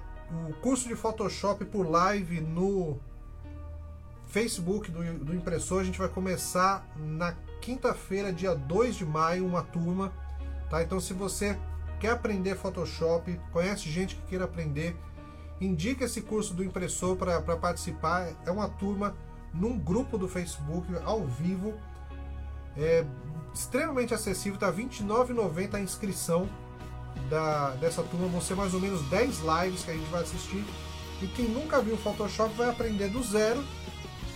o 0.49 0.53
curso 0.61 0.87
de 0.87 0.95
Photoshop 0.95 1.65
por 1.65 1.91
live 1.91 2.41
no 2.41 3.01
Facebook 4.29 4.93
do, 4.93 5.03
do 5.25 5.35
impressor. 5.35 5.81
A 5.81 5.85
gente 5.85 5.99
vai 5.99 6.09
começar 6.09 6.87
na 6.97 7.33
quinta-feira, 7.61 8.33
dia 8.33 8.55
2 8.55 8.95
de 8.95 9.05
maio, 9.05 9.45
uma 9.45 9.65
turma. 9.65 10.13
Tá? 10.71 10.85
Então, 10.85 11.01
se 11.01 11.13
você 11.13 11.59
quer 11.99 12.11
aprender 12.11 12.55
Photoshop, 12.55 13.37
conhece 13.51 13.91
gente 13.91 14.15
que 14.15 14.23
queira 14.29 14.45
aprender, 14.45 14.97
indica 15.61 16.05
esse 16.05 16.21
curso 16.21 16.55
do 16.55 16.63
impressor 16.63 17.17
para 17.17 17.41
participar. 17.57 18.29
É 18.47 18.53
uma 18.53 18.69
turma 18.69 19.17
num 19.53 19.77
grupo 19.77 20.17
do 20.17 20.29
Facebook 20.29 20.87
ao 21.05 21.27
vivo. 21.27 21.75
É 22.77 23.05
extremamente 23.55 24.13
acessível, 24.13 24.59
tá 24.59 24.69
R$ 24.69 24.85
29,90 24.85 25.75
a 25.75 25.81
inscrição 25.81 26.49
da, 27.31 27.71
dessa 27.73 28.03
turma. 28.03 28.27
Vão 28.27 28.41
ser 28.41 28.55
mais 28.55 28.75
ou 28.75 28.81
menos 28.81 29.01
10 29.03 29.41
lives 29.41 29.85
que 29.85 29.91
a 29.93 29.95
gente 29.95 30.11
vai 30.11 30.23
assistir. 30.23 30.65
E 31.23 31.27
quem 31.29 31.47
nunca 31.49 31.81
viu 31.81 31.97
Photoshop 31.97 32.53
vai 32.55 32.69
aprender 32.69 33.09
do 33.09 33.23
zero 33.23 33.65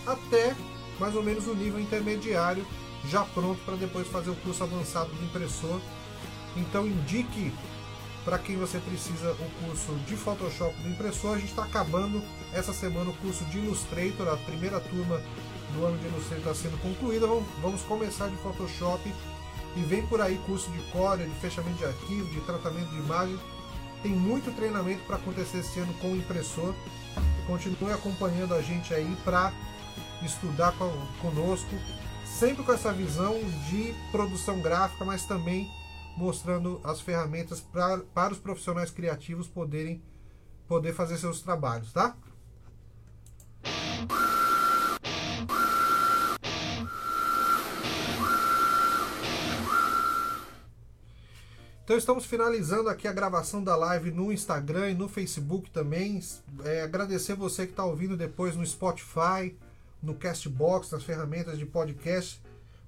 até 0.07 0.55
mais 0.99 1.15
ou 1.15 1.23
menos 1.23 1.47
o 1.47 1.53
nível 1.53 1.79
intermediário, 1.79 2.65
já 3.05 3.23
pronto 3.23 3.59
para 3.63 3.75
depois 3.75 4.07
fazer 4.07 4.29
o 4.29 4.35
curso 4.35 4.63
avançado 4.63 5.09
do 5.09 5.23
impressor. 5.23 5.79
Então 6.57 6.85
indique 6.85 7.53
para 8.25 8.37
quem 8.37 8.57
você 8.57 8.79
precisa 8.79 9.31
o 9.31 9.65
curso 9.65 9.93
de 10.07 10.15
Photoshop 10.15 10.75
do 10.81 10.89
impressor. 10.89 11.35
A 11.35 11.39
gente 11.39 11.49
está 11.49 11.63
acabando 11.63 12.21
essa 12.53 12.73
semana 12.73 13.09
o 13.09 13.13
curso 13.17 13.45
de 13.45 13.59
Illustrator, 13.59 14.27
a 14.27 14.37
primeira 14.37 14.79
turma 14.79 15.21
do 15.73 15.85
ano 15.85 15.97
de 15.97 16.07
Illustrator 16.07 16.51
está 16.51 16.55
sendo 16.55 16.81
concluída. 16.81 17.27
Vamos 17.61 17.81
começar 17.83 18.27
de 18.27 18.35
Photoshop 18.37 19.13
e 19.75 19.81
vem 19.81 20.05
por 20.07 20.21
aí 20.21 20.37
curso 20.45 20.69
de 20.71 20.79
Core, 20.91 21.23
de 21.23 21.35
fechamento 21.39 21.77
de 21.77 21.85
arquivo, 21.85 22.29
de 22.29 22.41
tratamento 22.41 22.89
de 22.89 22.97
imagem. 22.97 23.39
Tem 24.01 24.11
muito 24.11 24.55
treinamento 24.55 25.03
para 25.03 25.17
acontecer 25.17 25.59
esse 25.59 25.79
ano 25.79 25.93
com 25.95 26.11
o 26.11 26.15
impressor. 26.15 26.73
Continue 27.45 27.91
acompanhando 27.91 28.53
a 28.53 28.61
gente 28.61 28.93
aí 28.93 29.15
para 29.23 29.51
estudar 30.23 30.73
conosco, 31.21 31.69
sempre 32.25 32.63
com 32.63 32.71
essa 32.71 32.91
visão 32.91 33.35
de 33.69 33.93
produção 34.11 34.61
gráfica, 34.61 35.03
mas 35.03 35.25
também 35.25 35.69
mostrando 36.15 36.81
as 36.83 36.99
ferramentas 36.99 37.61
pra, 37.61 37.99
para 38.13 38.33
os 38.33 38.39
profissionais 38.39 38.91
criativos 38.91 39.47
poderem 39.47 40.03
poder 40.67 40.93
fazer 40.93 41.17
seus 41.17 41.41
trabalhos, 41.41 41.91
tá? 41.91 42.15
Então 51.89 51.97
estamos 51.97 52.23
finalizando 52.23 52.87
aqui 52.87 53.07
a 53.07 53.11
gravação 53.11 53.63
da 53.63 53.75
live 53.75 54.11
no 54.11 54.31
Instagram 54.31 54.91
e 54.91 54.93
no 54.93 55.09
Facebook 55.09 55.71
também. 55.71 56.21
É, 56.63 56.83
agradecer 56.83 57.33
você 57.33 57.65
que 57.65 57.71
está 57.71 57.83
ouvindo 57.83 58.15
depois 58.15 58.55
no 58.55 58.63
Spotify, 58.63 59.57
no 59.99 60.13
Castbox, 60.13 60.91
nas 60.91 61.01
ferramentas 61.01 61.57
de 61.57 61.65
podcast. 61.65 62.39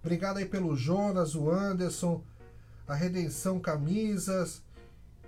Obrigado 0.03 0.37
aí 0.37 0.45
pelo 0.45 0.75
Jonas, 0.75 1.33
o 1.33 1.49
Anderson, 1.49 2.23
a 2.87 2.93
Redenção 2.93 3.59
Camisas, 3.59 4.61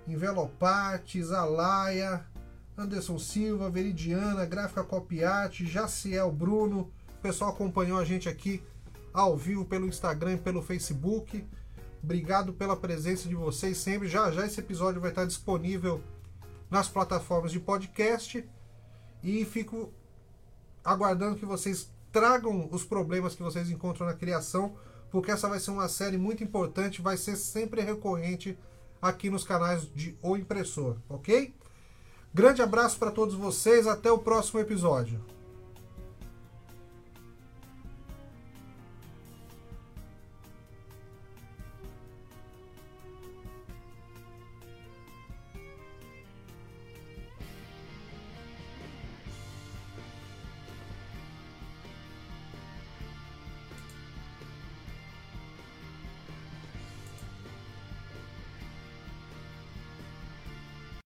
Envelopates, 0.06 1.32
Alaia, 1.32 2.24
Anderson 2.78 3.18
Silva, 3.18 3.68
Veridiana, 3.68 4.46
Gráfica 4.46 4.84
Copiate, 4.84 5.66
Jaciel 5.66 6.30
Bruno. 6.30 6.92
O 7.18 7.20
pessoal 7.20 7.50
acompanhou 7.50 7.98
a 7.98 8.04
gente 8.04 8.28
aqui 8.28 8.62
ao 9.12 9.36
vivo 9.36 9.64
pelo 9.64 9.88
Instagram 9.88 10.34
e 10.34 10.38
pelo 10.38 10.62
Facebook. 10.62 11.44
Obrigado 12.04 12.52
pela 12.52 12.76
presença 12.76 13.26
de 13.26 13.34
vocês 13.34 13.78
sempre. 13.78 14.06
Já 14.06 14.30
já 14.30 14.44
esse 14.44 14.60
episódio 14.60 15.00
vai 15.00 15.08
estar 15.08 15.24
disponível 15.24 16.02
nas 16.70 16.86
plataformas 16.86 17.50
de 17.50 17.58
podcast. 17.58 18.46
E 19.22 19.42
fico 19.46 19.90
aguardando 20.84 21.36
que 21.36 21.46
vocês 21.46 21.90
tragam 22.12 22.68
os 22.70 22.84
problemas 22.84 23.34
que 23.34 23.42
vocês 23.42 23.70
encontram 23.70 24.06
na 24.06 24.12
criação, 24.12 24.76
porque 25.10 25.30
essa 25.30 25.48
vai 25.48 25.58
ser 25.58 25.70
uma 25.70 25.88
série 25.88 26.18
muito 26.18 26.44
importante, 26.44 27.00
vai 27.00 27.16
ser 27.16 27.36
sempre 27.36 27.80
recorrente 27.80 28.58
aqui 29.00 29.30
nos 29.30 29.42
canais 29.42 29.90
de 29.94 30.14
O 30.20 30.36
Impressor, 30.36 30.98
ok? 31.08 31.54
Grande 32.34 32.60
abraço 32.60 32.98
para 32.98 33.12
todos 33.12 33.34
vocês, 33.34 33.86
até 33.86 34.12
o 34.12 34.18
próximo 34.18 34.60
episódio. 34.60 35.24